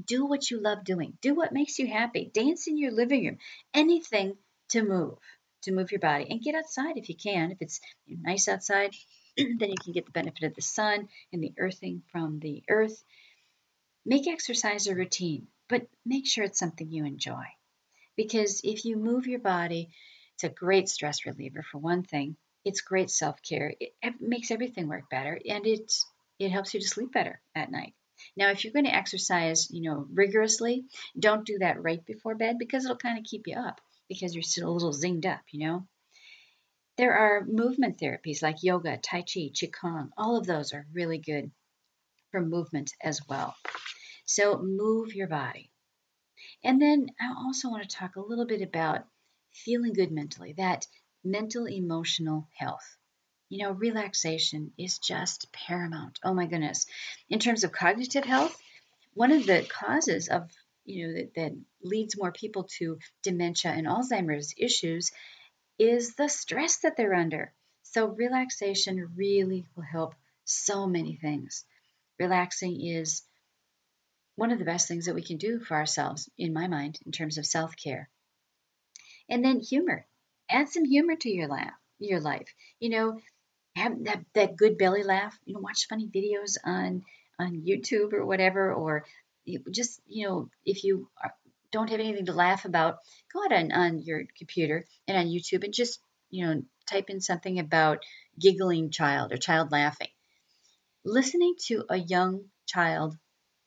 do 0.00 0.24
what 0.26 0.50
you 0.50 0.60
love 0.60 0.84
doing, 0.84 1.16
do 1.20 1.34
what 1.34 1.52
makes 1.52 1.78
you 1.78 1.86
happy, 1.86 2.30
dance 2.32 2.66
in 2.66 2.78
your 2.78 2.92
living 2.92 3.26
room, 3.26 3.38
anything 3.74 4.36
to 4.70 4.82
move, 4.82 5.18
to 5.62 5.72
move 5.72 5.92
your 5.92 6.00
body, 6.00 6.26
and 6.30 6.42
get 6.42 6.54
outside 6.54 6.96
if 6.96 7.08
you 7.08 7.16
can. 7.16 7.52
If 7.52 7.58
it's 7.60 7.80
nice 8.08 8.48
outside, 8.48 8.94
then 9.36 9.70
you 9.70 9.76
can 9.82 9.92
get 9.92 10.06
the 10.06 10.12
benefit 10.12 10.44
of 10.44 10.54
the 10.54 10.62
sun 10.62 11.08
and 11.32 11.42
the 11.42 11.52
earthing 11.58 12.02
from 12.10 12.38
the 12.38 12.62
earth. 12.68 13.04
Make 14.04 14.26
exercise 14.26 14.86
a 14.86 14.94
routine, 14.94 15.48
but 15.68 15.86
make 16.04 16.26
sure 16.26 16.44
it's 16.44 16.58
something 16.58 16.90
you 16.90 17.04
enjoy. 17.04 17.44
Because 18.16 18.60
if 18.64 18.84
you 18.84 18.96
move 18.96 19.26
your 19.26 19.40
body, 19.40 19.90
it's 20.34 20.44
a 20.44 20.48
great 20.48 20.88
stress 20.88 21.24
reliever 21.24 21.62
for 21.62 21.78
one 21.78 22.02
thing. 22.02 22.36
It's 22.64 22.80
great 22.80 23.10
self-care. 23.10 23.74
It, 23.78 23.94
it 24.02 24.20
makes 24.20 24.50
everything 24.50 24.88
work 24.88 25.08
better 25.10 25.38
and 25.48 25.66
it 25.66 25.92
it 26.38 26.50
helps 26.50 26.74
you 26.74 26.80
to 26.80 26.88
sleep 26.88 27.12
better 27.12 27.40
at 27.54 27.70
night. 27.70 27.94
Now, 28.36 28.50
if 28.50 28.64
you're 28.64 28.72
going 28.72 28.86
to 28.86 28.94
exercise, 28.94 29.70
you 29.70 29.82
know, 29.82 30.06
rigorously, 30.12 30.84
don't 31.18 31.46
do 31.46 31.58
that 31.58 31.82
right 31.82 32.04
before 32.04 32.34
bed 32.34 32.58
because 32.58 32.84
it'll 32.84 32.96
kind 32.96 33.18
of 33.18 33.24
keep 33.24 33.46
you 33.46 33.56
up 33.56 33.80
because 34.08 34.34
you're 34.34 34.42
still 34.42 34.68
a 34.68 34.72
little 34.72 34.92
zinged 34.92 35.26
up, 35.26 35.42
you 35.50 35.66
know. 35.66 35.86
There 36.98 37.14
are 37.14 37.44
movement 37.44 37.98
therapies 37.98 38.42
like 38.42 38.62
yoga, 38.62 38.98
tai 38.98 39.22
chi, 39.22 39.50
qigong. 39.54 40.10
All 40.16 40.36
of 40.36 40.46
those 40.46 40.74
are 40.74 40.86
really 40.92 41.18
good 41.18 41.50
for 42.30 42.40
movement 42.40 42.92
as 43.02 43.20
well. 43.28 43.56
So 44.26 44.58
move 44.58 45.14
your 45.14 45.28
body. 45.28 45.70
And 46.64 46.80
then 46.80 47.08
I 47.20 47.34
also 47.36 47.70
want 47.70 47.82
to 47.82 47.96
talk 47.96 48.16
a 48.16 48.20
little 48.20 48.46
bit 48.46 48.62
about 48.62 49.06
feeling 49.52 49.92
good 49.92 50.12
mentally, 50.12 50.54
that 50.54 50.86
mental 51.24 51.66
emotional 51.66 52.48
health. 52.56 52.96
You 53.52 53.58
know, 53.58 53.72
relaxation 53.72 54.72
is 54.78 54.98
just 54.98 55.52
paramount. 55.52 56.18
Oh 56.24 56.32
my 56.32 56.46
goodness. 56.46 56.86
In 57.28 57.38
terms 57.38 57.64
of 57.64 57.70
cognitive 57.70 58.24
health, 58.24 58.58
one 59.12 59.30
of 59.30 59.44
the 59.44 59.62
causes 59.68 60.30
of, 60.30 60.50
you 60.86 61.06
know, 61.06 61.12
that, 61.12 61.34
that 61.34 61.52
leads 61.82 62.16
more 62.16 62.32
people 62.32 62.64
to 62.78 62.98
dementia 63.22 63.72
and 63.72 63.86
Alzheimer's 63.86 64.54
issues 64.56 65.10
is 65.78 66.14
the 66.14 66.30
stress 66.30 66.78
that 66.78 66.96
they're 66.96 67.12
under. 67.12 67.52
So, 67.82 68.06
relaxation 68.06 69.12
really 69.16 69.66
will 69.76 69.82
help 69.82 70.14
so 70.46 70.86
many 70.86 71.16
things. 71.16 71.66
Relaxing 72.18 72.80
is 72.80 73.20
one 74.34 74.50
of 74.50 74.60
the 74.60 74.64
best 74.64 74.88
things 74.88 75.04
that 75.04 75.14
we 75.14 75.22
can 75.22 75.36
do 75.36 75.60
for 75.60 75.74
ourselves, 75.76 76.26
in 76.38 76.54
my 76.54 76.68
mind, 76.68 76.98
in 77.04 77.12
terms 77.12 77.36
of 77.36 77.44
self 77.44 77.76
care. 77.76 78.08
And 79.28 79.44
then 79.44 79.60
humor. 79.60 80.06
Add 80.48 80.70
some 80.70 80.86
humor 80.86 81.16
to 81.16 81.28
your 81.28 81.50
your 81.98 82.20
life. 82.20 82.48
You 82.80 82.88
know, 82.88 83.20
have 83.76 84.04
that, 84.04 84.24
that 84.34 84.56
good 84.56 84.78
belly 84.78 85.02
laugh. 85.02 85.38
You 85.44 85.54
know, 85.54 85.60
watch 85.60 85.86
funny 85.88 86.08
videos 86.08 86.56
on 86.64 87.02
on 87.38 87.62
YouTube 87.66 88.12
or 88.12 88.24
whatever, 88.24 88.72
or 88.72 89.04
just 89.70 90.00
you 90.06 90.26
know, 90.26 90.48
if 90.64 90.84
you 90.84 91.08
are, 91.22 91.34
don't 91.70 91.90
have 91.90 92.00
anything 92.00 92.26
to 92.26 92.32
laugh 92.32 92.64
about, 92.64 92.98
go 93.32 93.44
out 93.44 93.52
on, 93.52 93.72
on 93.72 94.02
your 94.02 94.24
computer 94.36 94.84
and 95.08 95.16
on 95.16 95.26
YouTube 95.26 95.64
and 95.64 95.72
just, 95.72 96.00
you 96.30 96.44
know, 96.46 96.62
type 96.86 97.08
in 97.08 97.20
something 97.20 97.58
about 97.58 98.04
giggling 98.38 98.90
child 98.90 99.32
or 99.32 99.38
child 99.38 99.72
laughing. 99.72 100.08
Listening 101.04 101.54
to 101.66 101.84
a 101.88 101.96
young 101.96 102.50
child 102.66 103.16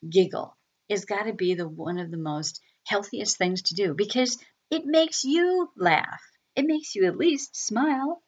giggle 0.07 0.55
has 0.89 1.05
got 1.05 1.23
to 1.23 1.33
be 1.33 1.55
the 1.55 1.67
one 1.67 1.97
of 1.97 2.11
the 2.11 2.17
most 2.17 2.61
healthiest 2.85 3.37
things 3.37 3.63
to 3.63 3.73
do 3.75 3.93
because 3.93 4.37
it 4.69 4.85
makes 4.85 5.23
you 5.23 5.69
laugh. 5.75 6.21
It 6.55 6.65
makes 6.65 6.95
you 6.95 7.05
at 7.05 7.17
least 7.17 7.55
smile. 7.55 8.21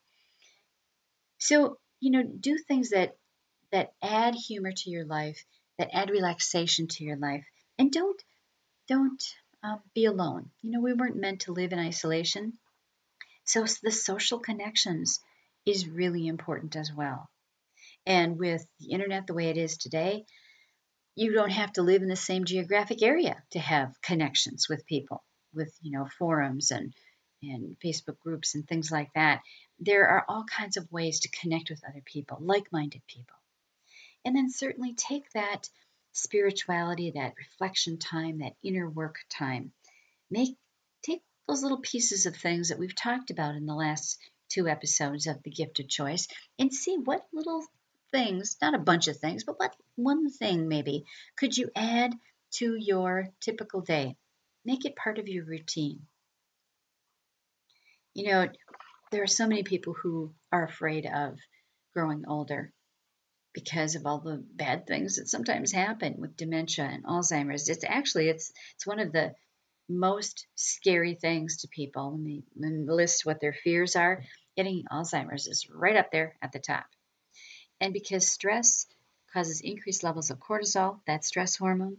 So, 1.37 1.77
you 1.99 2.11
know, 2.11 2.23
do 2.23 2.57
things 2.57 2.89
that 2.91 3.15
that 3.71 3.93
add 4.01 4.33
humor 4.35 4.71
to 4.71 4.89
your 4.89 5.05
life, 5.05 5.43
that 5.77 5.89
add 5.93 6.09
relaxation 6.09 6.87
to 6.87 7.03
your 7.03 7.17
life. 7.17 7.45
And 7.77 7.91
don't 7.91 8.21
don't 8.87 9.23
um, 9.63 9.81
be 9.93 10.05
alone. 10.05 10.49
You 10.61 10.71
know, 10.71 10.81
we 10.81 10.93
weren't 10.93 11.17
meant 11.17 11.41
to 11.41 11.53
live 11.53 11.73
in 11.73 11.79
isolation. 11.79 12.53
So 13.43 13.65
the 13.83 13.91
social 13.91 14.39
connections 14.39 15.19
is 15.65 15.87
really 15.87 16.27
important 16.27 16.75
as 16.75 16.93
well. 16.93 17.29
And 18.05 18.37
with 18.37 18.65
the 18.79 18.91
internet 18.91 19.27
the 19.27 19.33
way 19.33 19.49
it 19.49 19.57
is 19.57 19.77
today, 19.77 20.25
you 21.15 21.33
don't 21.33 21.51
have 21.51 21.73
to 21.73 21.81
live 21.81 22.01
in 22.01 22.07
the 22.07 22.15
same 22.15 22.45
geographic 22.45 23.01
area 23.01 23.41
to 23.51 23.59
have 23.59 24.01
connections 24.01 24.67
with 24.69 24.85
people, 24.85 25.23
with 25.53 25.73
you 25.81 25.91
know 25.91 26.07
forums 26.17 26.71
and 26.71 26.93
and 27.43 27.75
Facebook 27.83 28.19
groups 28.19 28.55
and 28.55 28.67
things 28.67 28.91
like 28.91 29.11
that. 29.13 29.41
There 29.79 30.07
are 30.07 30.25
all 30.27 30.43
kinds 30.43 30.77
of 30.77 30.91
ways 30.91 31.21
to 31.21 31.29
connect 31.29 31.69
with 31.69 31.83
other 31.87 32.01
people, 32.03 32.37
like-minded 32.41 33.01
people. 33.07 33.35
And 34.25 34.35
then 34.35 34.49
certainly 34.49 34.93
take 34.93 35.29
that 35.31 35.69
spirituality, 36.13 37.11
that 37.11 37.35
reflection 37.37 37.97
time, 37.97 38.39
that 38.39 38.55
inner 38.63 38.89
work 38.89 39.19
time. 39.29 39.71
Make 40.29 40.57
take 41.03 41.21
those 41.47 41.61
little 41.61 41.79
pieces 41.79 42.25
of 42.25 42.35
things 42.35 42.69
that 42.69 42.79
we've 42.79 42.95
talked 42.95 43.29
about 43.29 43.55
in 43.55 43.65
the 43.65 43.75
last 43.75 44.19
two 44.49 44.67
episodes 44.67 45.27
of 45.27 45.41
the 45.43 45.51
gift 45.51 45.79
of 45.79 45.87
choice 45.87 46.27
and 46.57 46.73
see 46.73 46.97
what 46.97 47.25
little 47.31 47.63
things, 48.11 48.57
not 48.61 48.73
a 48.73 48.79
bunch 48.79 49.07
of 49.07 49.17
things, 49.17 49.43
but 49.43 49.59
what 49.59 49.75
one 49.95 50.29
thing 50.29 50.67
maybe 50.67 51.05
could 51.37 51.55
you 51.55 51.69
add 51.75 52.13
to 52.51 52.75
your 52.75 53.29
typical 53.39 53.81
day? 53.81 54.15
Make 54.65 54.85
it 54.85 54.95
part 54.95 55.19
of 55.19 55.27
your 55.27 55.45
routine. 55.45 56.07
You 58.17 58.31
know, 58.31 58.47
there 59.11 59.21
are 59.21 59.27
so 59.27 59.45
many 59.45 59.61
people 59.61 59.93
who 59.93 60.33
are 60.51 60.65
afraid 60.65 61.05
of 61.05 61.37
growing 61.93 62.23
older 62.27 62.73
because 63.53 63.93
of 63.93 64.07
all 64.07 64.21
the 64.21 64.43
bad 64.55 64.87
things 64.87 65.17
that 65.17 65.27
sometimes 65.27 65.71
happen 65.71 66.15
with 66.17 66.35
dementia 66.35 66.85
and 66.85 67.05
Alzheimer's. 67.05 67.69
It's 67.69 67.83
actually 67.83 68.29
it's 68.29 68.51
it's 68.73 68.87
one 68.87 68.99
of 68.99 69.11
the 69.11 69.35
most 69.87 70.47
scary 70.55 71.13
things 71.13 71.57
to 71.57 71.67
people 71.67 72.11
when 72.11 72.23
they, 72.23 72.41
when 72.55 72.87
they 72.87 72.91
list 72.91 73.23
what 73.23 73.39
their 73.39 73.53
fears 73.53 73.95
are. 73.95 74.23
Getting 74.55 74.85
Alzheimer's 74.91 75.45
is 75.45 75.69
right 75.69 75.95
up 75.95 76.11
there 76.11 76.35
at 76.41 76.51
the 76.51 76.59
top. 76.59 76.87
And 77.79 77.93
because 77.93 78.27
stress 78.27 78.87
causes 79.31 79.61
increased 79.61 80.03
levels 80.03 80.31
of 80.31 80.39
cortisol, 80.39 81.01
that 81.05 81.23
stress 81.23 81.55
hormone, 81.55 81.97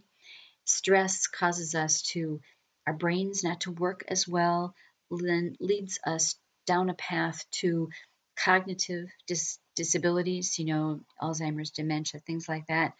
stress 0.65 1.27
causes 1.27 1.75
us 1.75 2.01
to 2.11 2.41
our 2.85 2.93
brains 2.93 3.41
not 3.41 3.61
to 3.61 3.71
work 3.71 4.03
as 4.09 4.27
well, 4.27 4.75
leads 5.09 5.99
us 6.05 6.35
down 6.65 6.89
a 6.89 6.93
path 6.93 7.43
to 7.51 7.89
cognitive 8.35 9.07
dis- 9.27 9.59
disabilities, 9.75 10.57
you 10.59 10.65
know, 10.65 11.01
Alzheimer's, 11.21 11.71
dementia, 11.71 12.21
things 12.21 12.47
like 12.47 12.67
that. 12.67 12.93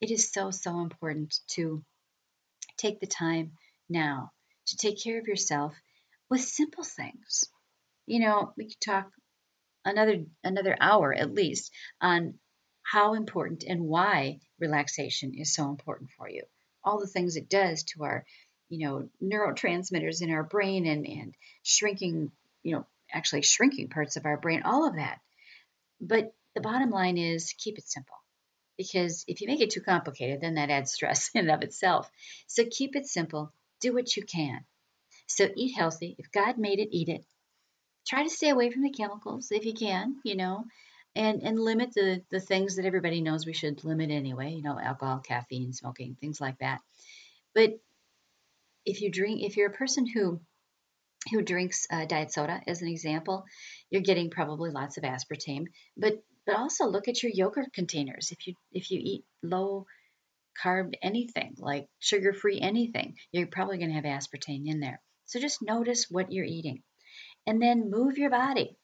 It 0.00 0.10
is 0.10 0.30
so, 0.30 0.50
so 0.50 0.80
important 0.80 1.38
to 1.48 1.82
take 2.76 3.00
the 3.00 3.06
time 3.06 3.52
now 3.88 4.32
to 4.66 4.76
take 4.76 5.02
care 5.02 5.18
of 5.18 5.28
yourself 5.28 5.74
with 6.28 6.40
simple 6.40 6.84
things. 6.84 7.44
You 8.06 8.20
know, 8.20 8.52
we 8.56 8.66
could 8.66 8.80
talk 8.80 9.10
another 9.84 10.24
another 10.44 10.76
hour 10.80 11.14
at 11.14 11.32
least 11.32 11.72
on 12.00 12.34
how 12.82 13.14
important 13.14 13.64
and 13.66 13.82
why 13.82 14.40
relaxation 14.60 15.34
is 15.34 15.54
so 15.54 15.68
important 15.70 16.10
for 16.16 16.28
you. 16.28 16.42
All 16.84 17.00
the 17.00 17.06
things 17.06 17.36
it 17.36 17.48
does 17.48 17.82
to 17.84 18.04
our, 18.04 18.24
you 18.68 18.86
know, 18.86 19.08
neurotransmitters 19.22 20.22
in 20.22 20.30
our 20.30 20.42
brain 20.42 20.86
and 20.86 21.06
and 21.06 21.34
shrinking, 21.62 22.30
you 22.62 22.72
know, 22.72 22.86
actually 23.12 23.42
shrinking 23.42 23.88
parts 23.88 24.16
of 24.16 24.26
our 24.26 24.36
brain, 24.36 24.62
all 24.64 24.86
of 24.86 24.96
that. 24.96 25.20
But 26.00 26.34
the 26.54 26.60
bottom 26.60 26.90
line 26.90 27.18
is 27.18 27.54
keep 27.58 27.78
it 27.78 27.88
simple. 27.88 28.16
Because 28.76 29.24
if 29.26 29.40
you 29.40 29.46
make 29.46 29.60
it 29.60 29.70
too 29.70 29.80
complicated, 29.80 30.40
then 30.40 30.54
that 30.54 30.70
adds 30.70 30.92
stress 30.92 31.30
in 31.34 31.42
and 31.42 31.50
of 31.50 31.62
itself. 31.62 32.10
So 32.46 32.64
keep 32.70 32.96
it 32.96 33.06
simple. 33.06 33.52
Do 33.80 33.94
what 33.94 34.16
you 34.16 34.24
can. 34.24 34.64
So 35.26 35.48
eat 35.54 35.74
healthy. 35.76 36.16
If 36.18 36.30
God 36.30 36.58
made 36.58 36.78
it, 36.78 36.88
eat 36.92 37.08
it. 37.08 37.24
Try 38.06 38.22
to 38.22 38.30
stay 38.30 38.50
away 38.50 38.70
from 38.70 38.82
the 38.82 38.90
chemicals 38.90 39.50
if 39.50 39.64
you 39.64 39.74
can, 39.74 40.16
you 40.24 40.36
know, 40.36 40.64
and 41.16 41.42
and 41.42 41.58
limit 41.58 41.92
the 41.92 42.22
the 42.30 42.38
things 42.38 42.76
that 42.76 42.84
everybody 42.84 43.20
knows 43.20 43.44
we 43.44 43.52
should 43.52 43.82
limit 43.84 44.10
anyway, 44.10 44.52
you 44.52 44.62
know, 44.62 44.78
alcohol, 44.78 45.18
caffeine, 45.18 45.72
smoking, 45.72 46.16
things 46.20 46.40
like 46.40 46.58
that. 46.58 46.80
But 47.54 47.80
if 48.86 49.02
you 49.02 49.10
drink, 49.10 49.42
if 49.42 49.56
you're 49.56 49.70
a 49.70 49.76
person 49.76 50.06
who 50.06 50.40
who 51.32 51.42
drinks 51.42 51.86
uh, 51.90 52.06
diet 52.06 52.32
soda, 52.32 52.60
as 52.68 52.82
an 52.82 52.88
example, 52.88 53.44
you're 53.90 54.02
getting 54.02 54.30
probably 54.30 54.70
lots 54.70 54.96
of 54.96 55.02
aspartame. 55.02 55.64
But 55.96 56.22
but 56.46 56.56
also 56.56 56.86
look 56.86 57.08
at 57.08 57.22
your 57.22 57.32
yogurt 57.34 57.72
containers. 57.74 58.30
If 58.30 58.46
you 58.46 58.54
if 58.72 58.90
you 58.90 59.00
eat 59.02 59.24
low 59.42 59.86
carb 60.64 60.94
anything 61.02 61.54
like 61.58 61.88
sugar 61.98 62.32
free 62.32 62.60
anything, 62.60 63.16
you're 63.32 63.46
probably 63.46 63.78
going 63.78 63.90
to 63.90 63.96
have 63.96 64.04
aspartame 64.04 64.62
in 64.66 64.80
there. 64.80 65.00
So 65.26 65.40
just 65.40 65.60
notice 65.60 66.06
what 66.08 66.32
you're 66.32 66.44
eating 66.44 66.82
and 67.46 67.60
then 67.60 67.90
move 67.90 68.16
your 68.16 68.30
body. 68.30 68.76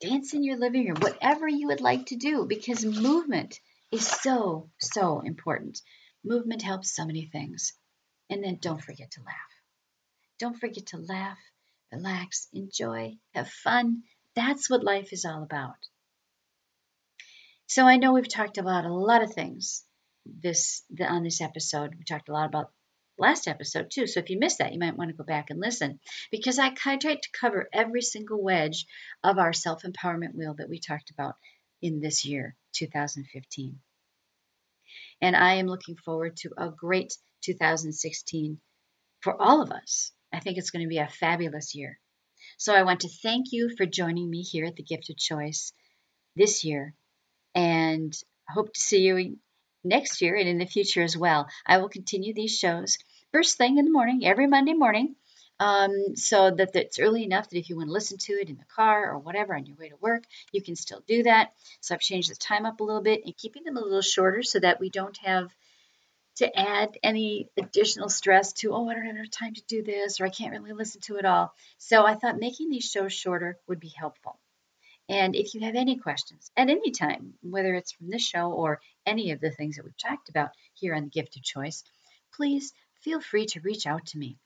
Dance 0.00 0.34
in 0.34 0.42
your 0.42 0.56
living 0.56 0.88
room, 0.88 0.96
whatever 0.98 1.46
you 1.46 1.68
would 1.68 1.80
like 1.80 2.06
to 2.06 2.16
do, 2.16 2.44
because 2.48 2.84
movement 2.84 3.60
is 3.92 4.06
so, 4.06 4.70
so 4.80 5.20
important. 5.20 5.80
Movement 6.24 6.62
helps 6.62 6.96
so 6.96 7.04
many 7.06 7.26
things. 7.26 7.72
And 8.32 8.42
then 8.42 8.56
don't 8.62 8.82
forget 8.82 9.10
to 9.10 9.20
laugh. 9.20 9.52
Don't 10.38 10.58
forget 10.58 10.86
to 10.86 10.96
laugh, 10.96 11.38
relax, 11.92 12.48
enjoy, 12.54 13.18
have 13.34 13.50
fun. 13.50 14.04
That's 14.34 14.70
what 14.70 14.82
life 14.82 15.12
is 15.12 15.26
all 15.26 15.42
about. 15.42 15.76
So 17.66 17.86
I 17.86 17.98
know 17.98 18.14
we've 18.14 18.26
talked 18.26 18.56
about 18.56 18.86
a 18.86 18.92
lot 18.92 19.22
of 19.22 19.34
things 19.34 19.84
this 20.24 20.82
on 20.98 21.24
this 21.24 21.42
episode. 21.42 21.94
We 21.94 22.04
talked 22.04 22.30
a 22.30 22.32
lot 22.32 22.46
about 22.46 22.72
last 23.18 23.48
episode 23.48 23.90
too. 23.90 24.06
So 24.06 24.20
if 24.20 24.30
you 24.30 24.38
missed 24.38 24.60
that, 24.60 24.72
you 24.72 24.78
might 24.78 24.96
want 24.96 25.10
to 25.10 25.16
go 25.16 25.24
back 25.24 25.50
and 25.50 25.60
listen 25.60 26.00
because 26.30 26.58
I 26.58 26.70
tried 26.70 27.02
to 27.02 27.38
cover 27.38 27.68
every 27.70 28.00
single 28.00 28.42
wedge 28.42 28.86
of 29.22 29.36
our 29.36 29.52
self 29.52 29.82
empowerment 29.82 30.34
wheel 30.34 30.54
that 30.54 30.70
we 30.70 30.78
talked 30.78 31.10
about 31.10 31.34
in 31.82 32.00
this 32.00 32.24
year, 32.24 32.56
2015. 32.72 33.78
And 35.22 35.36
I 35.36 35.54
am 35.54 35.66
looking 35.66 35.96
forward 35.96 36.36
to 36.38 36.50
a 36.58 36.68
great 36.68 37.16
2016 37.44 38.58
for 39.20 39.40
all 39.40 39.62
of 39.62 39.70
us. 39.70 40.12
I 40.32 40.40
think 40.40 40.58
it's 40.58 40.70
going 40.70 40.84
to 40.84 40.88
be 40.88 40.98
a 40.98 41.08
fabulous 41.08 41.74
year. 41.74 41.98
So 42.58 42.74
I 42.74 42.82
want 42.82 43.00
to 43.00 43.08
thank 43.08 43.46
you 43.52 43.70
for 43.76 43.86
joining 43.86 44.28
me 44.28 44.42
here 44.42 44.66
at 44.66 44.76
the 44.76 44.82
Gift 44.82 45.10
of 45.10 45.16
Choice 45.16 45.72
this 46.34 46.64
year 46.64 46.94
and 47.54 48.12
hope 48.48 48.72
to 48.72 48.80
see 48.80 49.02
you 49.02 49.38
next 49.84 50.20
year 50.20 50.34
and 50.34 50.48
in 50.48 50.58
the 50.58 50.66
future 50.66 51.02
as 51.02 51.16
well. 51.16 51.46
I 51.64 51.78
will 51.78 51.88
continue 51.88 52.34
these 52.34 52.58
shows 52.58 52.98
first 53.32 53.56
thing 53.56 53.78
in 53.78 53.84
the 53.84 53.90
morning, 53.90 54.26
every 54.26 54.46
Monday 54.46 54.74
morning, 54.74 55.14
um, 55.60 56.16
so 56.16 56.50
that 56.50 56.74
it's 56.74 56.98
early 56.98 57.24
enough 57.24 57.50
that 57.50 57.58
if 57.58 57.68
you 57.68 57.76
want 57.76 57.88
to 57.88 57.92
listen 57.92 58.18
to 58.18 58.32
it 58.32 58.48
in 58.48 58.56
the 58.56 58.64
car 58.74 59.12
or 59.12 59.18
whatever 59.18 59.54
on 59.54 59.66
your 59.66 59.76
way 59.76 59.88
to 59.88 59.96
work, 60.00 60.24
you 60.50 60.62
can 60.62 60.76
still 60.76 61.02
do 61.06 61.22
that. 61.24 61.52
So 61.80 61.94
I've 61.94 62.00
changed 62.00 62.30
the 62.30 62.34
time 62.34 62.66
up 62.66 62.80
a 62.80 62.84
little 62.84 63.02
bit 63.02 63.22
and 63.24 63.36
keeping 63.36 63.64
them 63.64 63.76
a 63.76 63.80
little 63.82 64.02
shorter 64.02 64.42
so 64.42 64.58
that 64.60 64.80
we 64.80 64.90
don't 64.90 65.16
have 65.18 65.54
to 66.36 66.58
add 66.58 66.96
any 67.02 67.48
additional 67.58 68.08
stress 68.08 68.54
to, 68.54 68.72
oh, 68.72 68.88
I 68.88 68.94
don't 68.94 69.04
have 69.04 69.16
enough 69.16 69.30
time 69.30 69.54
to 69.54 69.62
do 69.68 69.82
this, 69.82 70.20
or 70.20 70.24
I 70.24 70.30
can't 70.30 70.52
really 70.52 70.72
listen 70.72 71.00
to 71.02 71.16
it 71.16 71.24
all. 71.24 71.52
So 71.78 72.04
I 72.06 72.14
thought 72.14 72.38
making 72.38 72.70
these 72.70 72.88
shows 72.90 73.12
shorter 73.12 73.58
would 73.68 73.80
be 73.80 73.92
helpful. 73.96 74.38
And 75.08 75.36
if 75.36 75.54
you 75.54 75.60
have 75.60 75.74
any 75.74 75.96
questions 75.96 76.50
at 76.56 76.70
any 76.70 76.90
time, 76.90 77.34
whether 77.42 77.74
it's 77.74 77.92
from 77.92 78.08
this 78.08 78.26
show 78.26 78.50
or 78.50 78.80
any 79.04 79.32
of 79.32 79.40
the 79.40 79.50
things 79.50 79.76
that 79.76 79.84
we've 79.84 79.96
talked 79.98 80.28
about 80.30 80.50
here 80.74 80.94
on 80.94 81.04
the 81.04 81.10
Gift 81.10 81.36
of 81.36 81.42
Choice, 81.42 81.84
please 82.34 82.72
feel 83.02 83.20
free 83.20 83.46
to 83.46 83.60
reach 83.60 83.86
out 83.86 84.06
to 84.06 84.18
me. 84.18 84.38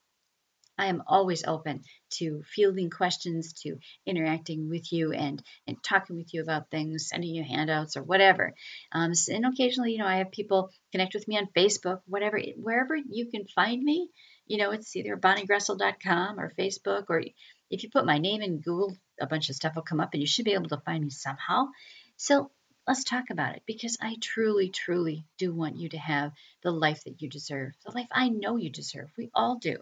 I 0.78 0.86
am 0.86 1.02
always 1.06 1.44
open 1.44 1.82
to 2.18 2.42
fielding 2.44 2.90
questions, 2.90 3.52
to 3.62 3.78
interacting 4.04 4.68
with 4.68 4.92
you 4.92 5.12
and, 5.12 5.42
and 5.66 5.82
talking 5.82 6.16
with 6.16 6.32
you 6.34 6.42
about 6.42 6.70
things, 6.70 7.08
sending 7.08 7.34
you 7.34 7.42
handouts 7.42 7.96
or 7.96 8.02
whatever. 8.02 8.54
Um, 8.92 9.12
and 9.28 9.46
occasionally, 9.46 9.92
you 9.92 9.98
know, 9.98 10.06
I 10.06 10.18
have 10.18 10.30
people 10.30 10.70
connect 10.92 11.14
with 11.14 11.26
me 11.26 11.38
on 11.38 11.48
Facebook, 11.56 12.00
whatever, 12.06 12.38
wherever 12.56 12.96
you 12.96 13.26
can 13.26 13.46
find 13.46 13.82
me. 13.82 14.08
You 14.46 14.58
know, 14.58 14.70
it's 14.70 14.94
either 14.94 15.16
bonniegroessl.com 15.16 16.38
or 16.38 16.52
Facebook, 16.58 17.06
or 17.08 17.22
if 17.70 17.82
you 17.82 17.90
put 17.90 18.06
my 18.06 18.18
name 18.18 18.42
in 18.42 18.60
Google, 18.60 18.96
a 19.20 19.26
bunch 19.26 19.48
of 19.48 19.56
stuff 19.56 19.74
will 19.74 19.82
come 19.82 20.00
up 20.00 20.10
and 20.12 20.20
you 20.20 20.26
should 20.26 20.44
be 20.44 20.54
able 20.54 20.68
to 20.68 20.82
find 20.84 21.02
me 21.02 21.10
somehow. 21.10 21.68
So 22.16 22.50
let's 22.86 23.04
talk 23.04 23.30
about 23.30 23.56
it 23.56 23.62
because 23.66 23.98
I 24.00 24.16
truly, 24.20 24.68
truly 24.68 25.24
do 25.38 25.52
want 25.52 25.76
you 25.76 25.88
to 25.90 25.98
have 25.98 26.32
the 26.62 26.70
life 26.70 27.04
that 27.04 27.20
you 27.20 27.28
deserve, 27.28 27.72
the 27.84 27.92
life 27.92 28.08
I 28.12 28.28
know 28.28 28.56
you 28.56 28.70
deserve. 28.70 29.10
We 29.16 29.30
all 29.34 29.56
do. 29.56 29.78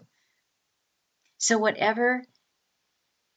So, 1.37 1.57
whatever 1.57 2.23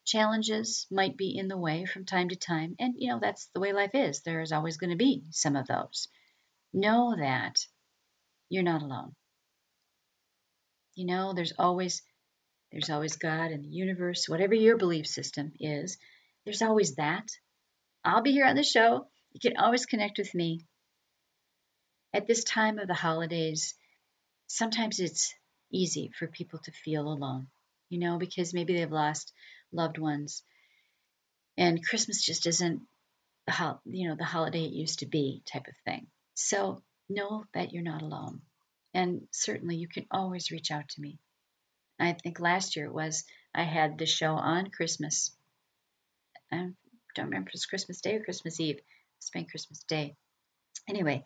challenges 0.05 0.87
might 0.91 1.17
be 1.17 1.37
in 1.37 1.49
the 1.49 1.59
way 1.59 1.85
from 1.85 2.05
time 2.05 2.31
to 2.31 2.37
time, 2.37 2.77
and 2.79 2.95
you 2.97 3.11
know, 3.11 3.19
that's 3.21 3.49
the 3.55 3.61
way 3.61 3.73
life 3.73 3.95
is, 3.95 4.23
there 4.23 4.41
is 4.41 4.53
always 4.53 4.77
going 4.77 4.91
to 4.91 4.97
be 4.97 5.25
some 5.31 5.57
of 5.57 5.67
those. 5.67 6.09
Know 6.73 7.15
that 7.19 7.59
you're 8.49 8.63
not 8.63 8.83
alone. 8.83 9.15
You 10.95 11.07
know, 11.07 11.33
there's 11.33 11.53
always 11.59 12.03
there's 12.73 12.91
always 12.91 13.17
God 13.17 13.51
and 13.51 13.65
the 13.65 13.69
universe, 13.69 14.29
whatever 14.29 14.55
your 14.55 14.77
belief 14.77 15.07
system 15.07 15.53
is, 15.59 15.97
there's 16.45 16.63
always 16.63 16.97
that. 16.97 17.31
I'll 18.05 18.23
be 18.23 18.33
here 18.33 18.47
on 18.47 18.57
the 18.57 18.63
show. 18.63 19.07
You 19.33 19.41
can 19.41 19.59
always 19.59 19.87
connect 19.87 20.19
with 20.19 20.35
me. 20.35 20.67
At 22.13 22.27
this 22.27 22.45
time 22.45 22.79
of 22.79 22.89
the 22.89 22.95
holidays, 22.95 23.75
sometimes 24.47 25.01
it's 25.01 25.35
easy 25.71 26.11
for 26.19 26.27
people 26.27 26.59
to 26.61 26.73
feel 26.73 27.07
alone, 27.09 27.49
you 27.89 27.99
know, 27.99 28.19
because 28.19 28.55
maybe 28.55 28.75
they've 28.75 28.91
lost 28.91 29.33
loved 29.73 29.99
ones. 29.99 30.43
And 31.57 31.85
Christmas 31.85 32.23
just 32.23 32.47
isn't 32.47 32.83
the 33.47 33.79
you 33.87 34.09
know 34.09 34.17
the 34.17 34.25
holiday 34.25 34.65
it 34.65 34.73
used 34.73 35.01
to 35.01 35.07
be 35.07 35.43
type 35.51 35.67
of 35.67 35.75
thing. 35.85 36.07
So 36.35 36.83
know 37.09 37.45
that 37.55 37.73
you're 37.73 37.83
not 37.83 38.03
alone. 38.03 38.43
And 38.95 39.27
certainly 39.33 39.77
you 39.77 39.89
can 39.89 40.07
always 40.11 40.51
reach 40.51 40.71
out 40.71 40.89
to 40.91 41.01
me. 41.01 41.19
I 41.99 42.13
think 42.13 42.39
last 42.39 42.77
year 42.77 42.87
it 42.87 42.95
was 42.95 43.25
I 43.55 43.65
had 43.65 43.99
the 43.99 44.07
show 44.07 44.35
on 44.35 44.71
Christmas. 44.71 45.33
I 46.53 46.71
don't 47.15 47.27
remember 47.27 47.49
if 47.49 47.55
it 47.55 47.55
was 47.55 47.67
Christmas 47.67 48.01
Day 48.01 48.17
or 48.17 48.25
Christmas 48.25 48.61
Eve. 48.61 48.81
It's 49.19 49.31
been 49.31 49.47
Christmas 49.47 49.83
Day. 49.89 50.15
Anyway, 50.89 51.25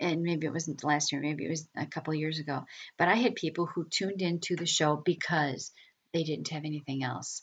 and 0.00 0.22
maybe 0.22 0.46
it 0.46 0.52
wasn't 0.52 0.84
last 0.84 1.12
year, 1.12 1.20
maybe 1.20 1.44
it 1.44 1.50
was 1.50 1.68
a 1.76 1.86
couple 1.86 2.14
years 2.14 2.38
ago. 2.38 2.64
But 2.98 3.08
I 3.08 3.14
had 3.14 3.34
people 3.34 3.66
who 3.66 3.86
tuned 3.88 4.22
into 4.22 4.56
the 4.56 4.66
show 4.66 4.96
because 4.96 5.72
they 6.12 6.24
didn't 6.24 6.48
have 6.48 6.64
anything 6.64 7.02
else 7.02 7.42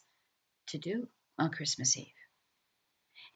to 0.69 0.77
do 0.77 1.07
on 1.37 1.51
Christmas 1.51 1.97
Eve. 1.97 2.07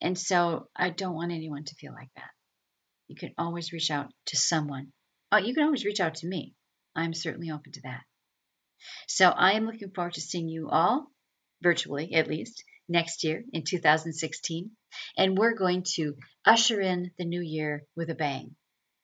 And 0.02 0.18
so 0.18 0.68
I 0.76 0.90
don't 0.90 1.16
want 1.16 1.32
anyone 1.32 1.66
to 1.66 1.76
feel 1.76 1.94
like 1.94 2.10
that. 2.16 2.32
You 3.08 3.16
can 3.16 3.34
always 3.38 3.74
reach 3.74 3.92
out 3.92 4.12
to 4.28 4.38
someone. 4.38 4.92
Oh, 5.32 5.38
you 5.38 5.54
can 5.54 5.64
always 5.64 5.86
reach 5.86 6.00
out 6.00 6.16
to 6.16 6.28
me. 6.28 6.54
I'm 6.96 7.14
certainly 7.14 7.52
open 7.52 7.72
to 7.74 7.82
that. 7.82 8.04
So 9.08 9.28
I 9.28 9.54
am 9.54 9.66
looking 9.66 9.92
forward 9.92 10.14
to 10.14 10.22
seeing 10.22 10.48
you 10.48 10.70
all, 10.70 11.12
virtually 11.62 12.14
at 12.14 12.28
least, 12.28 12.64
next 12.88 13.24
year 13.24 13.44
in 13.52 13.64
2016. 13.64 14.72
And 15.18 15.38
we're 15.38 15.54
going 15.54 15.84
to 15.96 16.16
usher 16.46 16.80
in 16.80 17.12
the 17.18 17.26
new 17.26 17.42
year 17.42 17.84
with 17.96 18.10
a 18.10 18.16
bang. 18.16 18.56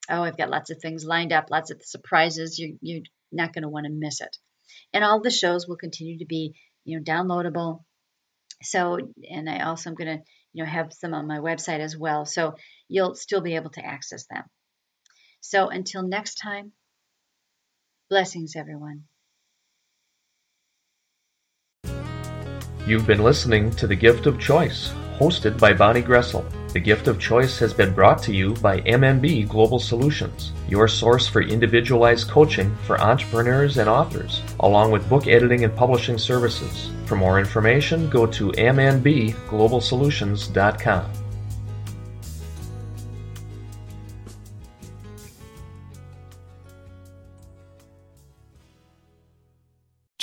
Oh, 0.08 0.22
I've 0.22 0.36
got 0.36 0.50
lots 0.50 0.70
of 0.70 0.80
things 0.80 1.04
lined 1.04 1.32
up, 1.32 1.50
lots 1.50 1.70
of 1.70 1.82
surprises. 1.82 2.58
You, 2.58 2.78
you're 2.80 3.02
not 3.32 3.52
going 3.52 3.62
to 3.62 3.68
want 3.68 3.86
to 3.86 3.92
miss 3.92 4.20
it. 4.20 4.36
And 4.92 5.04
all 5.04 5.20
the 5.20 5.30
shows 5.30 5.66
will 5.66 5.76
continue 5.76 6.18
to 6.18 6.26
be, 6.26 6.54
you 6.84 6.98
know, 6.98 7.04
downloadable. 7.04 7.84
So, 8.62 8.98
and 9.30 9.48
I 9.48 9.60
also 9.60 9.90
am 9.90 9.96
going 9.96 10.18
to, 10.18 10.24
you 10.52 10.64
know, 10.64 10.70
have 10.70 10.92
some 10.92 11.14
on 11.14 11.26
my 11.26 11.38
website 11.38 11.80
as 11.80 11.96
well. 11.96 12.24
So 12.24 12.54
you'll 12.88 13.14
still 13.14 13.40
be 13.40 13.56
able 13.56 13.70
to 13.70 13.84
access 13.84 14.26
them. 14.26 14.44
So 15.40 15.68
until 15.68 16.02
next 16.02 16.36
time, 16.36 16.72
blessings, 18.08 18.56
everyone. 18.56 19.04
You've 22.86 23.06
been 23.06 23.22
listening 23.22 23.72
to 23.72 23.86
The 23.86 23.96
Gift 23.96 24.26
of 24.26 24.38
Choice, 24.38 24.92
hosted 25.18 25.58
by 25.58 25.72
Bonnie 25.72 26.02
Groessl. 26.02 26.44
The 26.76 26.80
gift 26.80 27.08
of 27.08 27.18
choice 27.18 27.58
has 27.60 27.72
been 27.72 27.94
brought 27.94 28.22
to 28.24 28.34
you 28.34 28.52
by 28.56 28.82
MNB 28.82 29.48
Global 29.48 29.78
Solutions, 29.78 30.52
your 30.68 30.88
source 30.88 31.26
for 31.26 31.40
individualized 31.40 32.28
coaching 32.28 32.76
for 32.84 33.00
entrepreneurs 33.00 33.78
and 33.78 33.88
authors, 33.88 34.42
along 34.60 34.90
with 34.90 35.08
book 35.08 35.26
editing 35.26 35.64
and 35.64 35.74
publishing 35.74 36.18
services. 36.18 36.90
For 37.06 37.16
more 37.16 37.38
information, 37.38 38.10
go 38.10 38.26
to 38.26 38.52
mnbglobalsolutions.com. 38.52 41.25